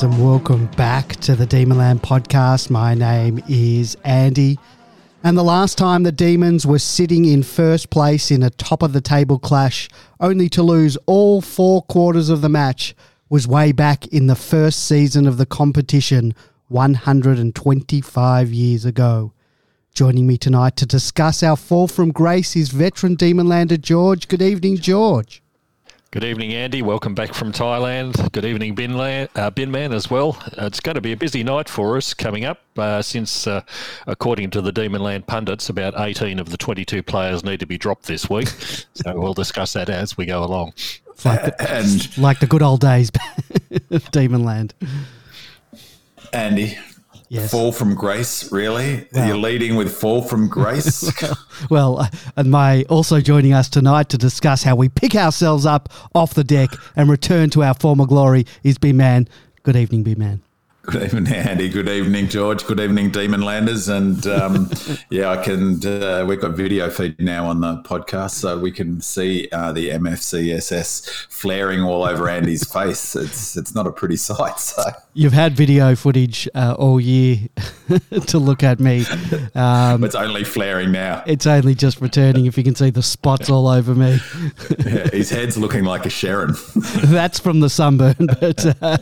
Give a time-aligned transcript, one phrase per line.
[0.00, 2.70] fans, and welcome back to the Demonland podcast.
[2.70, 4.58] My name is Andy.
[5.22, 8.92] And the last time the Demons were sitting in first place in a top of
[8.92, 12.94] the table clash, only to lose all four quarters of the match,
[13.28, 16.34] was way back in the first season of the competition
[16.68, 19.32] 125 years ago.
[19.92, 24.28] Joining me tonight to discuss our fall from grace is veteran Demonlander George.
[24.28, 25.42] Good evening, George.
[26.12, 26.82] Good evening, Andy.
[26.82, 28.32] Welcome back from Thailand.
[28.32, 30.36] Good evening, Binland, uh, Binman, as well.
[30.60, 33.60] Uh, it's going to be a busy night for us coming up uh, since, uh,
[34.08, 38.06] according to the Demonland pundits, about 18 of the 22 players need to be dropped
[38.06, 38.48] this week.
[38.94, 40.72] so we'll discuss that as we go along.
[41.24, 43.10] Like the, and like the good old days
[43.70, 44.72] of Demonland.
[46.32, 46.76] Andy,
[47.30, 47.52] Yes.
[47.52, 49.06] Fall from grace, really?
[49.12, 51.08] Well, You're leading with fall from grace?
[51.70, 55.90] well, uh, and my also joining us tonight to discuss how we pick ourselves up
[56.12, 59.28] off the deck and return to our former glory is B Man.
[59.62, 60.42] Good evening, B Man.
[60.90, 61.68] Good evening, Andy.
[61.68, 62.66] Good evening, George.
[62.66, 63.88] Good evening, Demon Landers.
[63.88, 64.68] And um,
[65.10, 65.86] yeah, I can.
[65.86, 69.90] Uh, we've got video feed now on the podcast, so we can see uh, the
[69.90, 73.14] MFCSS flaring all over Andy's face.
[73.14, 74.58] It's it's not a pretty sight.
[74.58, 74.82] So
[75.14, 77.38] you've had video footage uh, all year
[78.26, 79.04] to look at me.
[79.54, 81.22] Um, it's only flaring now.
[81.24, 82.46] It's only just returning.
[82.46, 84.18] If you can see the spots all over me.
[84.84, 86.54] yeah, his head's looking like a Sharon.
[87.04, 88.98] That's from the sunburn, but uh,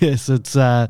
[0.00, 0.86] yes, it's uh,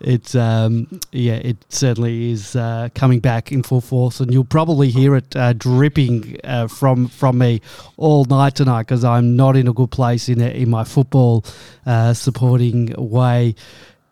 [0.00, 4.90] it's um, yeah, it certainly is uh, coming back in full force, and you'll probably
[4.90, 7.60] hear it uh, dripping uh, from from me
[7.96, 11.44] all night tonight because I'm not in a good place in in my football
[11.86, 13.54] uh, supporting way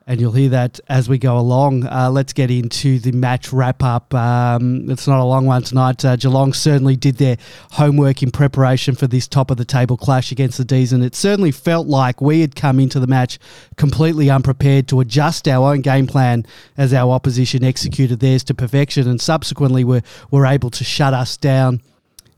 [0.07, 1.85] and you'll hear that as we go along.
[1.85, 4.15] Uh, let's get into the match wrap up.
[4.15, 6.05] Um, it's not a long one tonight.
[6.05, 7.37] Uh, Geelong certainly did their
[7.73, 11.17] homework in preparation for this top of the table clash against the D's, and it
[11.17, 13.39] certainly felt like we had come into the match
[13.77, 16.47] completely unprepared to adjust our own game plan
[16.77, 21.37] as our opposition executed theirs to perfection, and subsequently were, were able to shut us
[21.37, 21.81] down.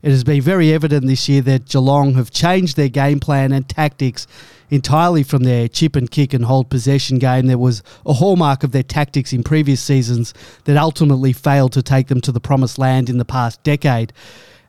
[0.01, 3.67] It has been very evident this year that Geelong have changed their game plan and
[3.67, 4.27] tactics
[4.69, 8.71] entirely from their chip and kick and hold possession game that was a hallmark of
[8.71, 10.33] their tactics in previous seasons
[10.63, 14.13] that ultimately failed to take them to the promised land in the past decade.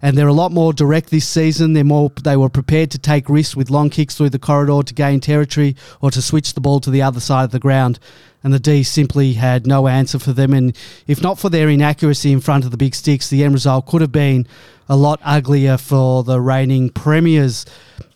[0.02, 1.74] And they're a lot more direct this season.
[1.74, 4.94] They're more they were prepared to take risks with long kicks through the corridor to
[4.94, 8.00] gain territory or to switch the ball to the other side of the ground.
[8.42, 10.54] And the D simply had no answer for them.
[10.54, 13.86] And if not for their inaccuracy in front of the big sticks, the end result
[13.86, 14.46] could have been
[14.88, 17.66] a lot uglier for the reigning premiers.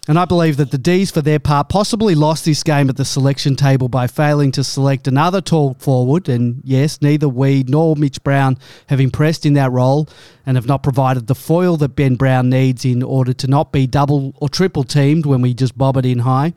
[0.07, 3.07] And I believe that the D's, for their part, possibly lost this game at the
[3.07, 6.29] selection table by failing to select another tall forward.
[6.29, 8.59] And yes, neither we nor Mitch Brown
[8.89, 10.06] have impressed in that role
[10.45, 13.87] and have not provided the foil that Ben Brown needs in order to not be
[13.87, 16.53] double or triple teamed when we just bob it in high.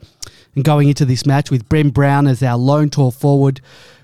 [0.58, 3.60] And going into this match with Ben Brown as our lone tall forward,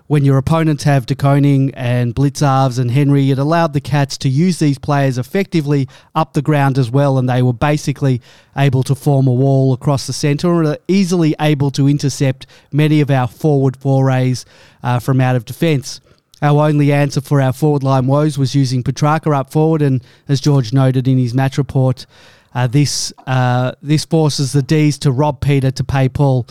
[0.07, 4.29] when your opponents have De Koning and Blicavs and Henry, it allowed the Cats to
[4.29, 8.23] use these players effectively up the ground as well, and they were basically
[8.57, 13.11] able to form a wall across the centre and easily able to intercept many of
[13.11, 14.47] our forward forays
[14.85, 16.01] uh, from out of defence.
[16.41, 20.41] Our only answer for our forward line woes was using Petrarca up forward, and as
[20.41, 22.07] George noted in his match report,
[22.55, 26.47] uh, this uh, this forces the D's to rob Peter to pay Paul.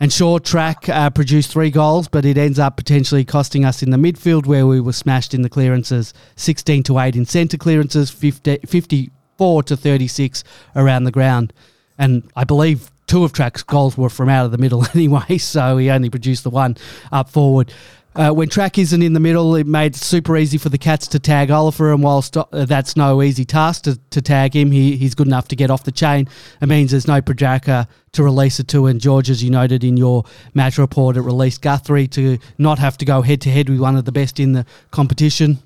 [0.00, 3.90] And short track uh, produced three goals, but it ends up potentially costing us in
[3.90, 8.10] the midfield where we were smashed in the clearances 16 to 8 in centre clearances,
[8.10, 10.42] 50, 54 to 36
[10.74, 11.52] around the ground.
[11.96, 15.76] And I believe two of Track's goals were from out of the middle anyway, so
[15.76, 16.76] he only produced the one
[17.12, 17.72] up forward.
[18.16, 21.08] Uh, when track isn't in the middle, it made it super easy for the Cats
[21.08, 24.96] to tag Oliver, and whilst uh, that's no easy task to, to tag him, he,
[24.96, 26.28] he's good enough to get off the chain.
[26.60, 29.96] It means there's no Petrarca to release it to, and George, as you noted in
[29.96, 30.22] your
[30.54, 33.96] match report, it released Guthrie to not have to go head to head with one
[33.96, 35.58] of the best in the competition.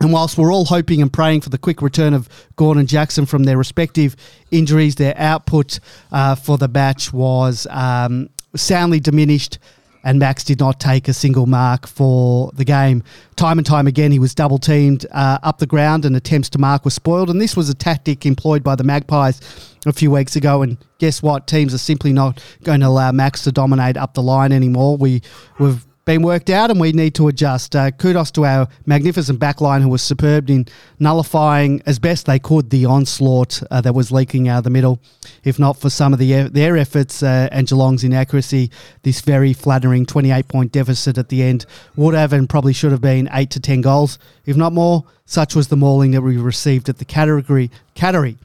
[0.00, 3.26] And whilst we're all hoping and praying for the quick return of Gawn and Jackson
[3.26, 4.16] from their respective
[4.50, 5.78] injuries, their output
[6.10, 9.58] uh, for the match was um, soundly diminished
[10.04, 13.02] and Max did not take a single mark for the game.
[13.36, 16.58] Time and time again, he was double teamed uh, up the ground, and attempts to
[16.58, 17.30] mark were spoiled.
[17.30, 19.40] And this was a tactic employed by the Magpies
[19.86, 20.62] a few weeks ago.
[20.62, 21.46] And guess what?
[21.46, 24.96] Teams are simply not going to allow Max to dominate up the line anymore.
[24.98, 25.22] We
[25.58, 27.74] we've been worked out and we need to adjust.
[27.74, 30.66] Uh, kudos to our magnificent backline who was superb in
[30.98, 35.00] nullifying as best they could the onslaught uh, that was leaking out of the middle.
[35.44, 38.70] If not for some of the their efforts uh, and Geelong's inaccuracy,
[39.02, 41.66] this very flattering 28 point deficit at the end
[41.96, 45.04] would have and probably should have been 8 to 10 goals, if not more.
[45.26, 47.70] Such was the mauling that we received at the category.
[47.94, 48.36] Cattery.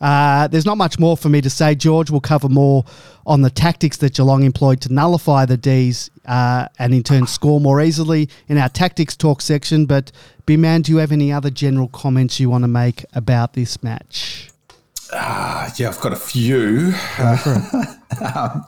[0.00, 1.74] Uh, there's not much more for me to say.
[1.74, 2.84] George will cover more
[3.26, 7.60] on the tactics that Geelong employed to nullify the D's uh, and in turn score
[7.60, 9.86] more easily in our tactics talk section.
[9.86, 10.12] But,
[10.46, 13.82] B Man, do you have any other general comments you want to make about this
[13.82, 14.50] match?
[15.12, 16.92] Uh, yeah, I've got a few.
[18.34, 18.66] um,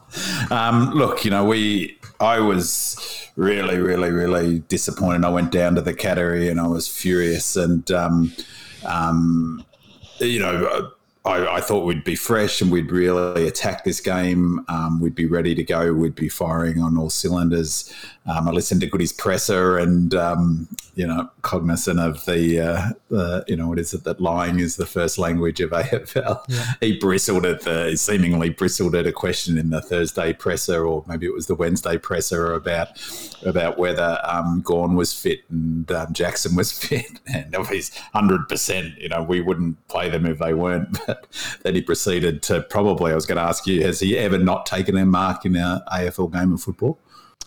[0.51, 5.25] um, look, you know, we, I was really, really, really disappointed.
[5.25, 7.57] I went down to the Cattery and I was furious.
[7.57, 8.33] And, um,
[8.85, 9.65] um
[10.19, 10.93] you know,
[11.25, 14.65] I, I, thought we'd be fresh and we'd really attack this game.
[14.69, 15.93] Um, we'd be ready to go.
[15.93, 17.93] We'd be firing on all cylinders.
[18.27, 23.45] Um, I listened to Goody's presser and, um, you know, cognizant of the, uh, the,
[23.49, 26.45] you know, what is it that lying is the first language of AFL.
[26.49, 26.75] Yeah.
[26.81, 31.27] He bristled at the, seemingly bristled at a question in the Thursday presser, or maybe
[31.27, 32.89] it was the Wednesday presser about
[33.47, 37.21] about whether um, Gawn was fit and um, Jackson was fit.
[37.33, 40.99] And of his 100%, you know, we wouldn't play them if they weren't.
[41.07, 41.27] But
[41.63, 44.67] then he proceeded to probably, I was going to ask you, has he ever not
[44.67, 46.99] taken a mark in an AFL game of football?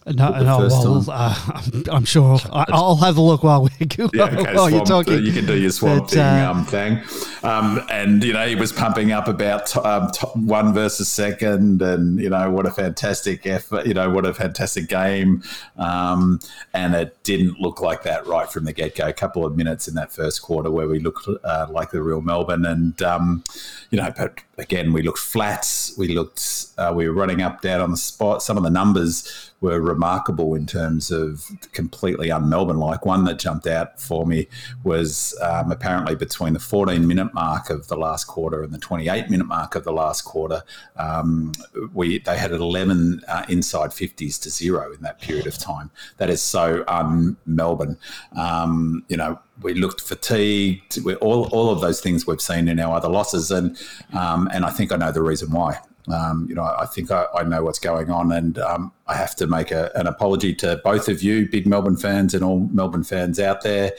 [0.06, 3.70] No, no well, uh, I'm, I'm, sure I, will have a look while, we,
[4.14, 5.24] yeah, okay, while you're talking.
[5.24, 7.02] You can do your swamp but, uh, um, thing.
[7.44, 11.82] Um, and, you know, he was pumping up about t- um, t- one versus second
[11.82, 15.42] and, you know, what a fantastic effort, you know, what a fantastic game.
[15.78, 16.42] Um,
[16.74, 19.08] and it didn't look like that right from the get go.
[19.08, 22.22] A couple of minutes in that first quarter where we looked uh, like the real
[22.22, 22.66] Melbourne.
[22.66, 23.44] And, um,
[23.90, 25.92] you know, but again, we looked flat.
[25.98, 28.44] We looked, uh, we were running up, down on the spot.
[28.44, 33.06] Some of the numbers were remarkable in terms of completely un Melbourne like.
[33.06, 34.48] One that jumped out for me
[34.84, 39.30] was um, apparently between the 14 minute mark of the last quarter and the 28
[39.30, 40.64] minute mark of the last quarter,
[40.98, 41.54] um,
[41.94, 45.90] we they had 11 uh, inside 50s to zero in that period of time.
[46.18, 47.98] That is so un Melbourne.
[48.36, 51.04] Um, you know, we looked fatigued.
[51.04, 53.78] We, all, all of those things we've seen in our other losses, and
[54.14, 55.80] um, and I think I know the reason why.
[56.12, 59.36] Um, you know, I think I, I, know what's going on, and um, I have
[59.38, 63.06] to make a, an apology to both of you, big Melbourne fans, and all Melbourne
[63.06, 63.94] fans out there.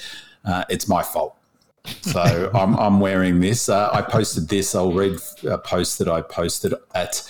[0.44, 1.34] Uh, it's my fault.
[2.02, 3.70] So I'm, I'm, wearing this.
[3.70, 4.74] Uh, I posted this.
[4.74, 5.18] I'll read
[5.48, 7.22] a post that I posted at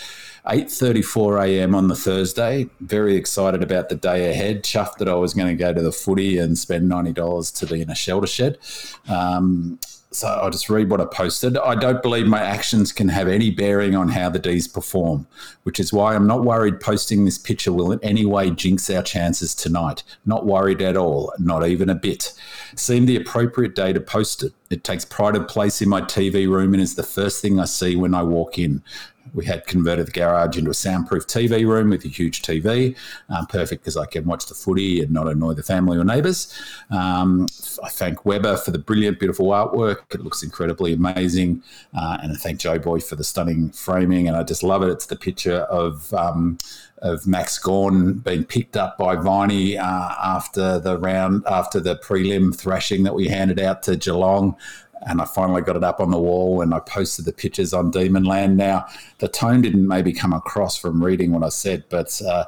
[0.46, 1.74] 8:34 a.m.
[1.74, 2.68] on the Thursday.
[2.80, 4.62] Very excited about the day ahead.
[4.62, 7.66] Chuffed that I was going to go to the footy and spend ninety dollars to
[7.66, 8.58] be in a shelter shed.
[9.08, 9.78] Um,
[10.14, 11.58] so I'll just read what I posted.
[11.58, 15.26] I don't believe my actions can have any bearing on how the D's perform,
[15.64, 19.02] which is why I'm not worried posting this picture will in any way jinx our
[19.02, 20.04] chances tonight.
[20.24, 22.32] Not worried at all, not even a bit.
[22.76, 24.52] Seemed the appropriate day to post it.
[24.70, 27.64] It takes pride of place in my TV room and is the first thing I
[27.64, 28.84] see when I walk in
[29.34, 32.96] we had converted the garage into a soundproof TV room with a huge TV,
[33.28, 36.52] um, perfect because I can watch the footy and not annoy the family or neighbours.
[36.90, 37.46] Um,
[37.82, 40.14] I thank Weber for the brilliant, beautiful artwork.
[40.14, 41.62] It looks incredibly amazing.
[41.92, 44.28] Uh, and I thank Joe Boy for the stunning framing.
[44.28, 44.88] And I just love it.
[44.88, 46.14] It's the picture of.
[46.14, 46.58] Um,
[47.02, 52.56] of Max Gawn being picked up by Viney uh, after the round, after the prelim
[52.56, 54.56] thrashing that we handed out to Geelong
[55.06, 57.92] and I finally got it up on the wall and I posted the pictures on
[57.92, 58.54] Demonland.
[58.56, 58.86] Now,
[59.18, 62.44] the tone didn't maybe come across from reading what I said, but uh,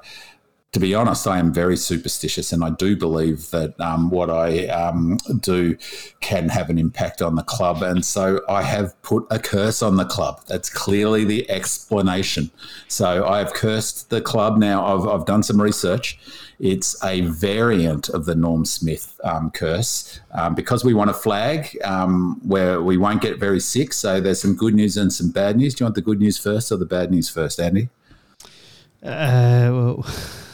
[0.77, 4.67] to be honest, I am very superstitious, and I do believe that um, what I
[4.67, 5.75] um, do
[6.21, 7.83] can have an impact on the club.
[7.83, 10.43] And so I have put a curse on the club.
[10.49, 12.51] That's clearly the explanation.
[12.89, 14.59] So I have cursed the club.
[14.59, 16.19] Now I've, I've done some research.
[16.59, 21.77] It's a variant of the Norm Smith um, curse um, because we want a flag
[21.85, 23.93] um, where we won't get very sick.
[23.93, 25.75] So there's some good news and some bad news.
[25.75, 27.89] Do you want the good news first or the bad news first, Andy?
[29.03, 30.07] Uh, well.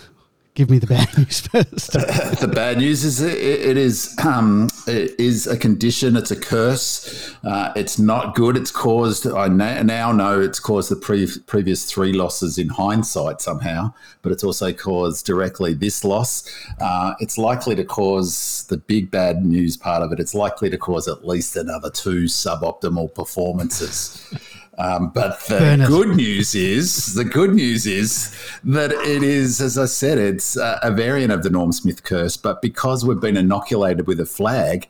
[0.54, 1.92] give me the bad news first.
[2.40, 6.16] the bad news is it, it is um, it is a condition.
[6.16, 7.34] It's a curse.
[7.44, 8.56] Uh, it's not good.
[8.56, 9.26] It's caused.
[9.26, 13.92] I now know it's caused the pre- previous three losses in hindsight somehow,
[14.22, 16.48] but it's also caused directly this loss.
[16.80, 20.20] Uh, it's likely to cause the big bad news part of it.
[20.20, 24.32] It's likely to cause at least another two suboptimal performances.
[24.78, 29.84] Um, but the good news is the good news is that it is, as I
[29.84, 32.38] said, it's a, a variant of the Norm Smith curse.
[32.38, 34.88] But because we've been inoculated with a flag,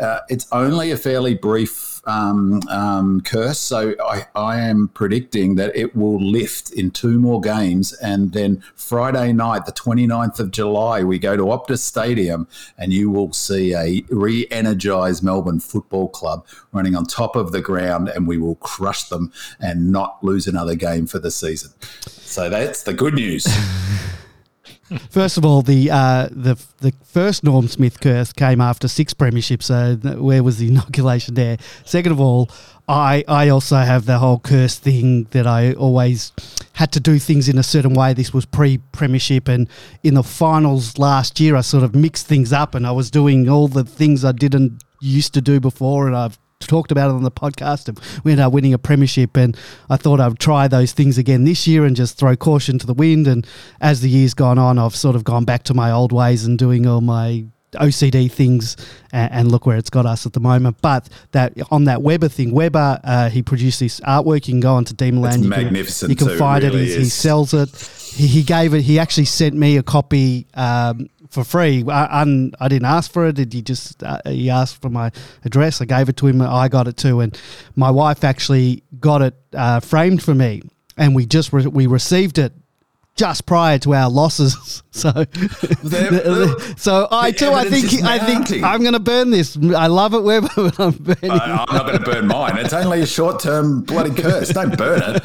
[0.00, 3.58] uh, it's only a fairly brief um, um, curse.
[3.58, 7.92] So I, I am predicting that it will lift in two more games.
[7.94, 13.10] And then Friday night, the 29th of July, we go to Optus Stadium and you
[13.10, 18.26] will see a re energized Melbourne Football Club running on top of the ground and
[18.26, 21.70] we will crush them and not lose another game for the season.
[22.00, 23.46] So that's the good news.
[25.10, 29.64] First of all, the uh, the the first Norm Smith curse came after six premierships.
[29.64, 31.58] So where was the inoculation there?
[31.84, 32.50] Second of all,
[32.88, 36.32] I I also have the whole curse thing that I always
[36.72, 38.14] had to do things in a certain way.
[38.14, 39.68] This was pre premiership, and
[40.02, 43.48] in the finals last year, I sort of mixed things up, and I was doing
[43.48, 47.22] all the things I didn't used to do before, and I've talked about it on
[47.22, 49.56] the podcast and we ended up winning a premiership and
[49.88, 52.94] I thought I'd try those things again this year and just throw caution to the
[52.94, 53.26] wind.
[53.26, 53.46] And
[53.80, 56.58] as the years gone on I've sort of gone back to my old ways and
[56.58, 58.76] doing all my OCD things
[59.12, 60.76] and, and look where it's got us at the moment.
[60.82, 64.46] But that on that Weber thing Weber uh, he produced this artwork.
[64.48, 66.74] You can go onto Demonland you magnificent can, you can too, find it.
[66.74, 67.74] It, he, he sells it.
[68.14, 71.84] He, he gave it he actually sent me a copy um, for free.
[71.88, 73.38] I, I, I didn't ask for it.
[73.38, 75.10] He just uh, he asked for my
[75.44, 75.80] address.
[75.80, 76.42] I gave it to him.
[76.42, 77.38] I got it too, and
[77.76, 80.62] my wife actually got it uh, framed for me,
[80.96, 82.52] and we just re- we received it
[83.16, 84.82] just prior to our losses.
[84.92, 85.08] So,
[86.76, 87.52] so I too.
[87.52, 89.56] I think I think I'm going to burn this.
[89.56, 90.18] I love it,
[90.78, 91.30] I'm burning.
[91.30, 92.58] I, I'm not going to burn mine.
[92.58, 94.48] It's only a short term bloody curse.
[94.48, 95.22] Don't burn it.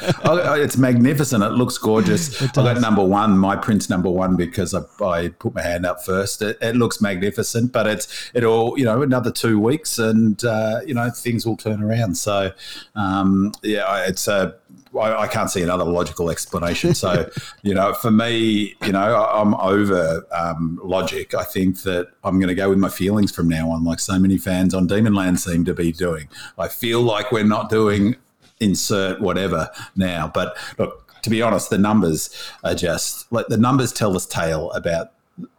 [0.61, 1.43] It's magnificent.
[1.43, 2.43] It looks gorgeous.
[2.43, 6.05] I got number one, my print's number one because I, I put my hand up
[6.05, 6.43] first.
[6.43, 10.81] It, it looks magnificent, but it's it all you know another two weeks and uh,
[10.85, 12.17] you know things will turn around.
[12.19, 12.51] So
[12.93, 14.55] um, yeah, it's a.
[14.97, 16.93] I, I can't see another logical explanation.
[16.95, 17.29] So,
[17.63, 21.33] you know, for me, you know, I- I'm over um, logic.
[21.33, 24.17] I think that I'm going to go with my feelings from now on, like so
[24.19, 26.27] many fans on Demonland seem to be doing.
[26.57, 28.15] I feel like we're not doing
[28.59, 30.31] insert whatever now.
[30.33, 32.29] But look, to be honest, the numbers
[32.63, 35.11] are just like the numbers tell this tale about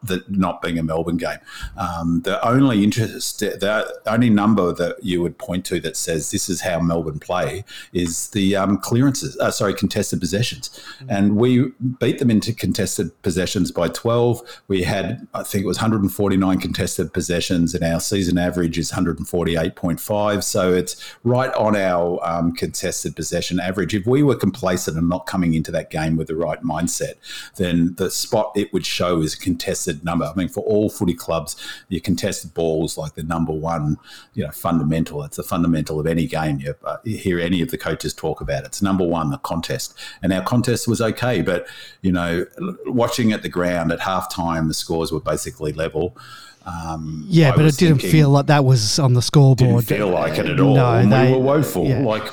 [0.02, 1.38] the not being a Melbourne game.
[1.76, 6.48] Um, the only interest, the only number that you would point to that says this
[6.48, 9.36] is how Melbourne play is the um, clearances.
[9.38, 10.70] Uh, sorry, contested possessions,
[11.08, 14.40] and we beat them into contested possessions by twelve.
[14.68, 20.42] We had, I think it was 149 contested possessions, and our season average is 148.5.
[20.42, 23.94] So it's right on our um, contested possession average.
[23.94, 27.14] If we were complacent and not coming into that game with the right mindset,
[27.56, 30.24] then the spot it would show is a contested number.
[30.24, 31.56] I mean, for all footy clubs,
[31.88, 33.98] your contested balls like the number one,
[34.34, 35.24] you know, fundamental.
[35.24, 36.60] It's the fundamental of any game.
[36.60, 38.66] You, uh, you hear any of the coaches talk about it.
[38.66, 41.42] It's number one, the contest, and our contest was okay.
[41.42, 41.66] But
[42.02, 42.46] you know,
[42.86, 46.16] watching at the ground at halftime, the scores were basically level.
[46.64, 49.58] Um, yeah, I but it didn't thinking- feel like that was on the scoreboard.
[49.86, 50.74] didn't feel like it at all.
[50.74, 51.86] No, and they- we were woeful.
[51.86, 52.00] yeah.
[52.02, 52.24] Like,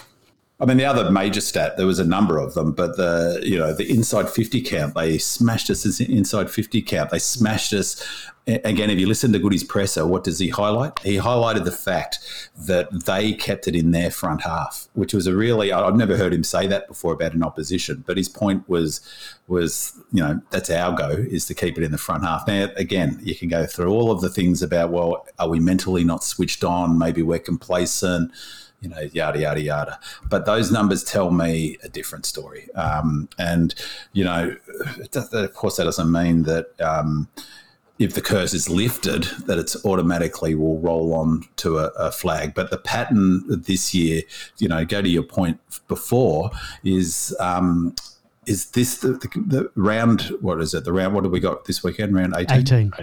[0.59, 3.57] I mean, the other major stat, there was a number of them, but the you
[3.57, 7.09] know the inside fifty count, they smashed us as inside fifty count.
[7.09, 8.01] They smashed us.
[8.45, 10.99] Again, if you listen to Goody's presser, what does he highlight?
[10.99, 12.19] He highlighted the fact
[12.57, 16.33] that they kept it in their front half, which was a really I've never heard
[16.33, 18.03] him say that before about an opposition.
[18.05, 19.01] But his point was
[19.47, 22.45] was you know that's our go is to keep it in the front half.
[22.45, 26.03] Now again, you can go through all of the things about well, are we mentally
[26.03, 26.99] not switched on?
[26.99, 28.31] Maybe we're complacent
[28.83, 29.99] you know, yada yada yada.
[30.29, 32.69] But those numbers tell me a different story.
[32.75, 33.73] Um, and
[34.11, 34.55] you know,
[34.99, 36.79] it does- of course, that doesn't mean that.
[36.81, 37.27] Um,
[37.99, 42.55] if the curse is lifted, that it's automatically will roll on to a, a flag.
[42.55, 44.23] But the pattern this year,
[44.57, 46.49] you know, go to your point before,
[46.83, 47.95] is um,
[48.47, 50.23] is this the, the, the round?
[50.41, 50.85] What is it?
[50.85, 51.13] The round?
[51.13, 52.15] What have we got this weekend?
[52.15, 52.57] Round eighteen.
[52.57, 52.93] 18.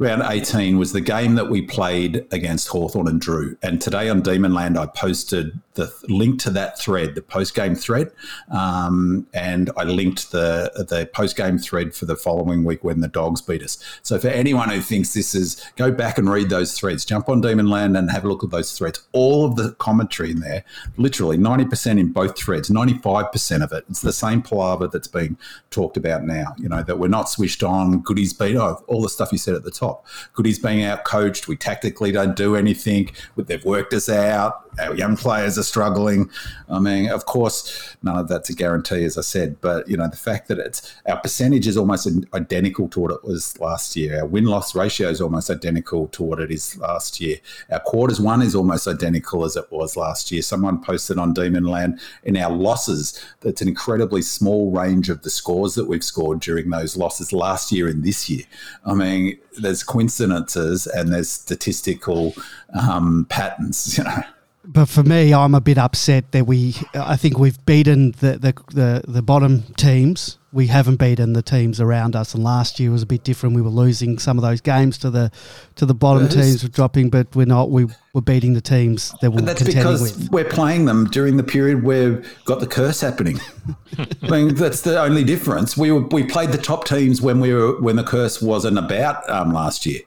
[0.00, 3.58] Round 18 was the game that we played against Hawthorn and Drew.
[3.62, 8.10] And today on Demonland, I posted the link to that thread, the post game thread.
[8.50, 13.08] Um, and I linked the, the post game thread for the following week when the
[13.08, 13.76] dogs beat us.
[14.02, 17.04] So for anyone who thinks this is, go back and read those threads.
[17.04, 19.02] Jump on Demonland and have a look at those threads.
[19.12, 20.64] All of the commentary in there,
[20.96, 23.84] literally 90% in both threads, 95% of it.
[23.90, 25.36] It's the same palaver that's being
[25.70, 29.10] talked about now, you know, that we're not switched on, goodies beat, oh, all the
[29.10, 29.89] stuff you said at the top.
[30.34, 34.94] Goodies being out coached, we tactically don't do anything, but they've worked us out, our
[34.94, 36.30] young players are struggling.
[36.68, 40.08] I mean, of course, none of that's a guarantee, as I said, but, you know,
[40.08, 44.20] the fact that it's our percentage is almost identical to what it was last year.
[44.20, 47.36] Our win loss ratio is almost identical to what it is last year.
[47.70, 50.42] Our quarters one is almost identical as it was last year.
[50.42, 55.74] Someone posted on Demonland in our losses, that's an incredibly small range of the scores
[55.74, 58.44] that we've scored during those losses last year and this year.
[58.84, 62.34] I mean, there's coincidences and there's statistical
[62.78, 64.22] um, patterns, you know.
[64.64, 66.74] But for me, I'm a bit upset that we.
[66.94, 70.36] I think we've beaten the the, the, the bottom teams.
[70.52, 72.34] We haven't beaten the teams around us.
[72.34, 73.54] And last year was a bit different.
[73.54, 75.30] We were losing some of those games to the
[75.76, 76.34] to the bottom Yes.
[76.34, 76.62] teams.
[76.64, 77.70] Were dropping, but we're not.
[77.70, 80.30] We were beating the teams that we're And that's contending because with.
[80.32, 83.40] we're playing them during the period where we've got the curse happening.
[84.22, 85.76] I mean, that's the only difference.
[85.76, 89.28] We were, we played the top teams when we were when the curse wasn't about
[89.30, 90.00] um, last year.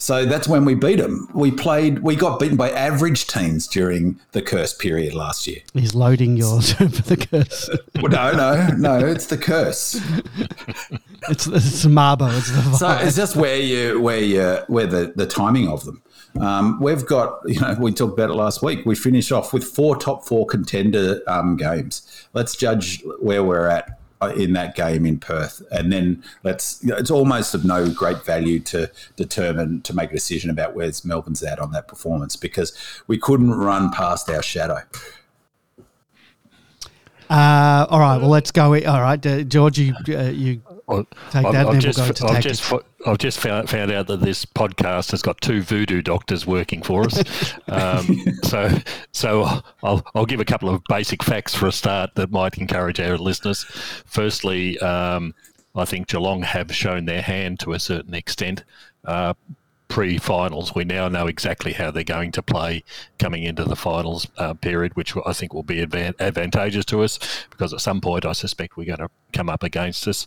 [0.00, 1.28] So that's when we beat them.
[1.34, 1.98] We played.
[1.98, 5.58] We got beaten by average teams during the curse period last year.
[5.74, 7.68] He's loading yours for the curse.
[7.96, 9.06] Well, no, no, no.
[9.06, 10.00] It's the curse.
[11.28, 12.34] It's it's the Marbo.
[12.38, 16.00] It's the So it's just where you where you where the, the timing of them.
[16.40, 18.86] Um, we've got you know we talked about it last week.
[18.86, 22.26] We finish off with four top four contender um, games.
[22.34, 23.97] Let's judge where we're at
[24.36, 26.82] in that game in Perth, and then let's.
[26.82, 30.74] You know, it's almost of no great value to determine to make a decision about
[30.74, 34.80] where's Melbourne's at on that performance because we couldn't run past our shadow.
[37.30, 38.16] Uh, all right.
[38.18, 38.74] Well, let's go.
[38.74, 42.10] All right, uh, George, uh, you Well, Take I've, that, I've then just, we'll go
[42.10, 45.60] into I've just, fo- I've just found, found out that this podcast has got two
[45.60, 47.22] voodoo doctors working for us.
[47.68, 48.70] um, so,
[49.12, 49.44] so
[49.82, 53.18] I'll, I'll give a couple of basic facts for a start that might encourage our
[53.18, 53.64] listeners.
[54.06, 55.34] Firstly, um,
[55.74, 58.64] I think Geelong have shown their hand to a certain extent.
[59.04, 59.34] Uh,
[59.98, 62.84] pre-finals, we now know exactly how they're going to play
[63.18, 67.18] coming into the finals uh, period, which I think will be advan- advantageous to us
[67.50, 70.24] because at some point I suspect we're going to come up against us.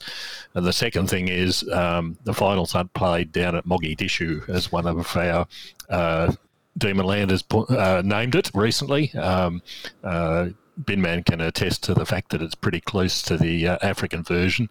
[0.55, 4.87] And the second thing is um, the finals aren't played down at Mogadishu as one
[4.87, 5.47] of our
[5.87, 6.33] uh,
[6.77, 9.13] Demon Landers pu- uh, named it recently.
[9.13, 9.61] Um,
[10.03, 10.49] uh,
[10.83, 14.69] Binman can attest to the fact that it's pretty close to the uh, African version,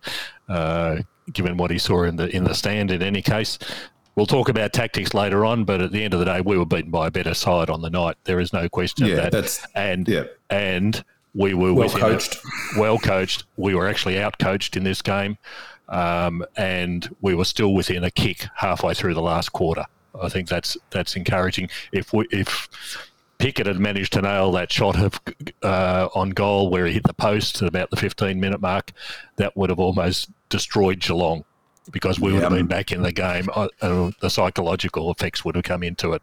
[0.48, 0.98] uh,
[1.32, 2.90] given what he saw in the in the stand.
[2.90, 3.58] In any case,
[4.16, 5.64] we'll talk about tactics later on.
[5.64, 7.82] But at the end of the day, we were beaten by a better side on
[7.82, 8.16] the night.
[8.24, 9.60] There is no question Yeah, of that.
[9.74, 10.24] and yeah.
[10.50, 11.02] and
[11.34, 12.36] we were Well within a- coached.
[12.76, 13.44] well coached.
[13.56, 15.38] We were actually out coached in this game,
[15.88, 19.84] um, and we were still within a kick halfway through the last quarter.
[20.20, 21.68] I think that's that's encouraging.
[21.92, 22.68] If we if
[23.38, 25.20] Pickett had managed to nail that shot of
[25.62, 28.90] uh, on goal where he hit the post at about the 15 minute mark,
[29.36, 31.44] that would have almost destroyed Geelong
[31.90, 33.48] because we would have been back in the game.
[33.54, 36.22] Uh, uh, the psychological effects would have come into it.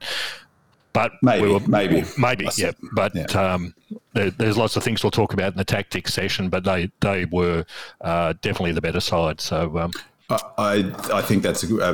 [0.94, 2.04] But Maybe, we were, maybe.
[2.18, 2.72] maybe, yeah.
[2.94, 3.26] But Yeah.
[3.26, 3.76] um,
[4.14, 6.50] there, there's lots of things we'll talk about in the tactics session.
[6.50, 7.66] But they they were
[8.02, 9.40] uh, definitely the better side.
[9.40, 9.92] So um,
[10.30, 11.94] I I think that's a, a,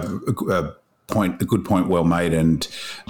[0.52, 0.76] a
[1.08, 2.34] point, a good point, well made.
[2.34, 2.68] And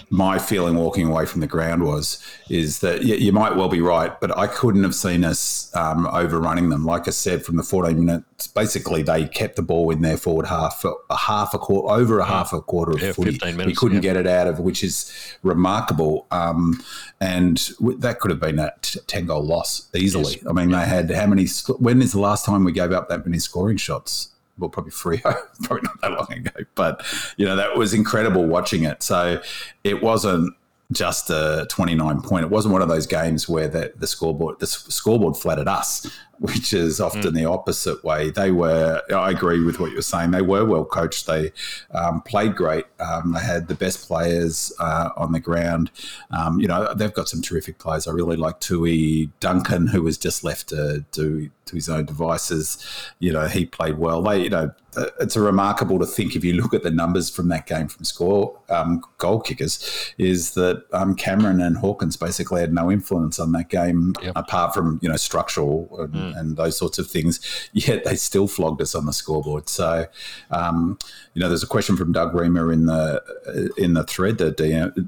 [0.10, 3.82] my feeling walking away from the ground was is that you, you might well be
[3.82, 6.86] right, but I couldn't have seen us um, overrunning them.
[6.86, 10.48] Like I said, from the 14 minutes, basically they kept the ball in their forward
[10.48, 13.38] half for a half a quarter, over a half a quarter of Yeah, footy.
[13.38, 14.02] 15 we couldn't yeah.
[14.14, 15.12] get it out of, which is
[15.44, 16.28] remarkable.
[16.32, 16.84] Um,
[17.22, 20.42] and w- that could have been a t- 10 goal loss easily.
[20.50, 21.46] I mean, they had how many?
[21.46, 24.30] sc- When is the last time we gave up that many scoring shots?
[24.58, 25.22] Well, probably Freo,
[25.64, 26.16] probably not that oh.
[26.16, 26.66] long ago.
[26.76, 27.06] But
[27.38, 29.04] you know that was incredible watching it.
[29.04, 29.42] So
[29.84, 30.54] it wasn't
[30.92, 32.46] just a 29 point.
[32.46, 36.10] It wasn't one of those games where the, the scoreboard the scoreboard flattered us,
[36.44, 38.30] which is often the opposite way.
[38.30, 39.02] They were.
[39.16, 40.32] I agree with what you're saying.
[40.32, 41.26] They were well coached.
[41.26, 41.54] They
[41.92, 42.84] um, played great.
[43.00, 45.90] Um, they had the best players uh, on the ground.
[46.32, 48.08] Um, you know they've got some terrific players.
[48.08, 52.86] I really like Tuohy Duncan, who was just left to do to his own devices.
[53.20, 54.22] You know he played well.
[54.22, 54.74] They you know
[55.20, 58.06] it's a remarkable to think if you look at the numbers from that game from
[58.06, 63.54] score um, goal kickers is that um, Cameron and Hawkins basically had no influence on
[63.54, 64.34] that game Yep.
[64.36, 67.40] apart from you know structural and, and those sorts of things.
[67.74, 69.70] Yet they still flogged us on the scoreboard.
[69.70, 70.06] So
[70.52, 70.98] um,
[71.34, 74.52] you know, there's a question from Doug Reamer in the in the thread the,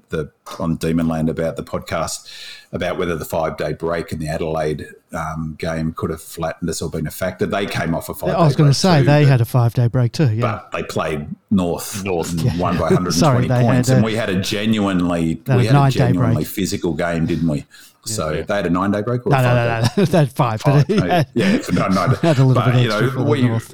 [0.09, 2.29] the on Demon Land about the podcast
[2.75, 6.81] about whether the five day break in the Adelaide um, game could have flattened us
[6.81, 7.45] or been a factor.
[7.45, 8.35] They came off a five.
[8.35, 10.31] I was going to say they had a five day break too.
[10.33, 10.41] Yeah.
[10.41, 12.31] but they played North, North.
[12.31, 15.89] and won by 120 Sorry, points, had and we had a genuinely we had a
[15.89, 16.47] genuinely break.
[16.47, 17.65] physical game, didn't we?
[18.03, 18.41] So Yeah.
[18.43, 19.25] they had a nine day break.
[19.25, 19.89] Or no, a no, five-day?
[19.97, 20.61] no, no, that's five.
[20.61, 22.07] Five, But no, yeah, no, no.
[22.21, 23.73] Had a little but, bit you know, extra for we- North.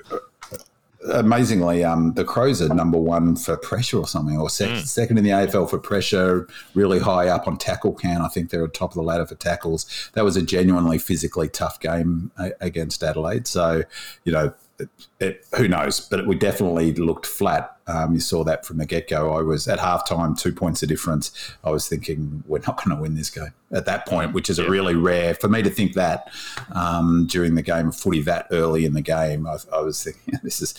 [1.09, 4.77] Amazingly, um, the Crows are number one for pressure or something, or sec- Hmm.
[4.83, 8.23] second in the AFL for pressure, really high up on tackle count.
[8.23, 9.85] I think they're at top of the ladder for tackles.
[10.13, 13.47] That was a genuinely physically tough game uh, against Adelaide.
[13.47, 13.83] So,
[14.23, 14.89] you know, it,
[15.19, 15.99] it, who knows?
[15.99, 17.77] But we definitely looked flat.
[17.87, 19.33] Um, you saw that from the get go.
[19.33, 21.31] I was at halftime, two points of difference.
[21.63, 24.59] I was thinking we're not going to win this game at that point, which is
[24.59, 26.31] a really rare for me to think that
[26.73, 29.47] um, during the game of footy that early in the game.
[29.47, 30.73] I, I was thinking this is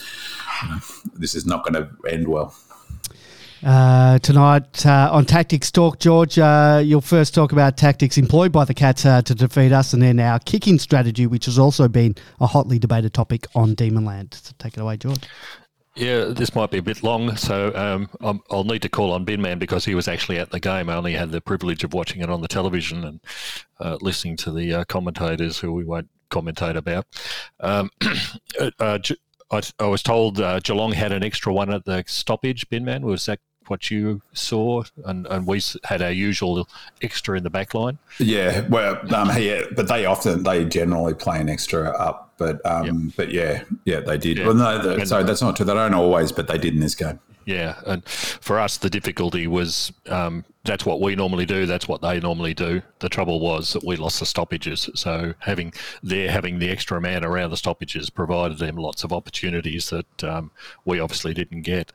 [0.62, 0.78] you know,
[1.14, 2.54] this is not going to end well.
[3.64, 8.64] Uh, tonight uh, on Tactics Talk, George, uh, you'll first talk about tactics employed by
[8.64, 12.16] the Cats uh, to defeat us, and then our kicking strategy, which has also been
[12.40, 14.34] a hotly debated topic on Demonland.
[14.34, 15.20] So take it away, George.
[15.94, 19.24] Yeah, this might be a bit long, so um, i will need to call on
[19.24, 20.88] Binman because he was actually at the game.
[20.88, 23.20] I only had the privilege of watching it on the television and
[23.78, 27.06] uh, listening to the uh, commentators who we won't commentate about.
[27.60, 27.90] Um,
[28.58, 29.12] I,
[29.78, 32.66] I, was told Geelong had an extra one at the stoppage.
[32.70, 36.68] Binman was that what you saw, and, and we had our usual
[37.02, 37.98] extra in the back line.
[38.18, 42.84] Yeah, well, um, yeah, but they often they generally play an extra up but um,
[42.84, 43.12] yep.
[43.16, 44.38] but yeah, yeah, they did.
[44.38, 44.46] Yeah.
[44.46, 45.64] Well, no, the, sorry, that's not true.
[45.64, 47.20] They don't always, but they did in this game.
[47.44, 51.66] Yeah, and for us, the difficulty was um, that's what we normally do.
[51.66, 52.82] That's what they normally do.
[53.00, 54.88] The trouble was that we lost the stoppages.
[54.94, 55.72] So having
[56.02, 60.50] there having the extra man around the stoppages provided them lots of opportunities that um,
[60.84, 61.92] we obviously didn't get.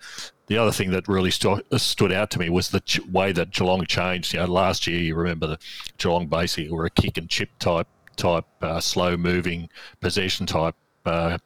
[0.47, 3.51] The other thing that really st- stood out to me was the ch- way that
[3.51, 4.33] Geelong changed.
[4.33, 5.59] You know, last year, you remember the
[5.97, 9.69] Geelong basically were a kick and chip type type, uh, slow moving
[10.01, 11.37] possession type uh,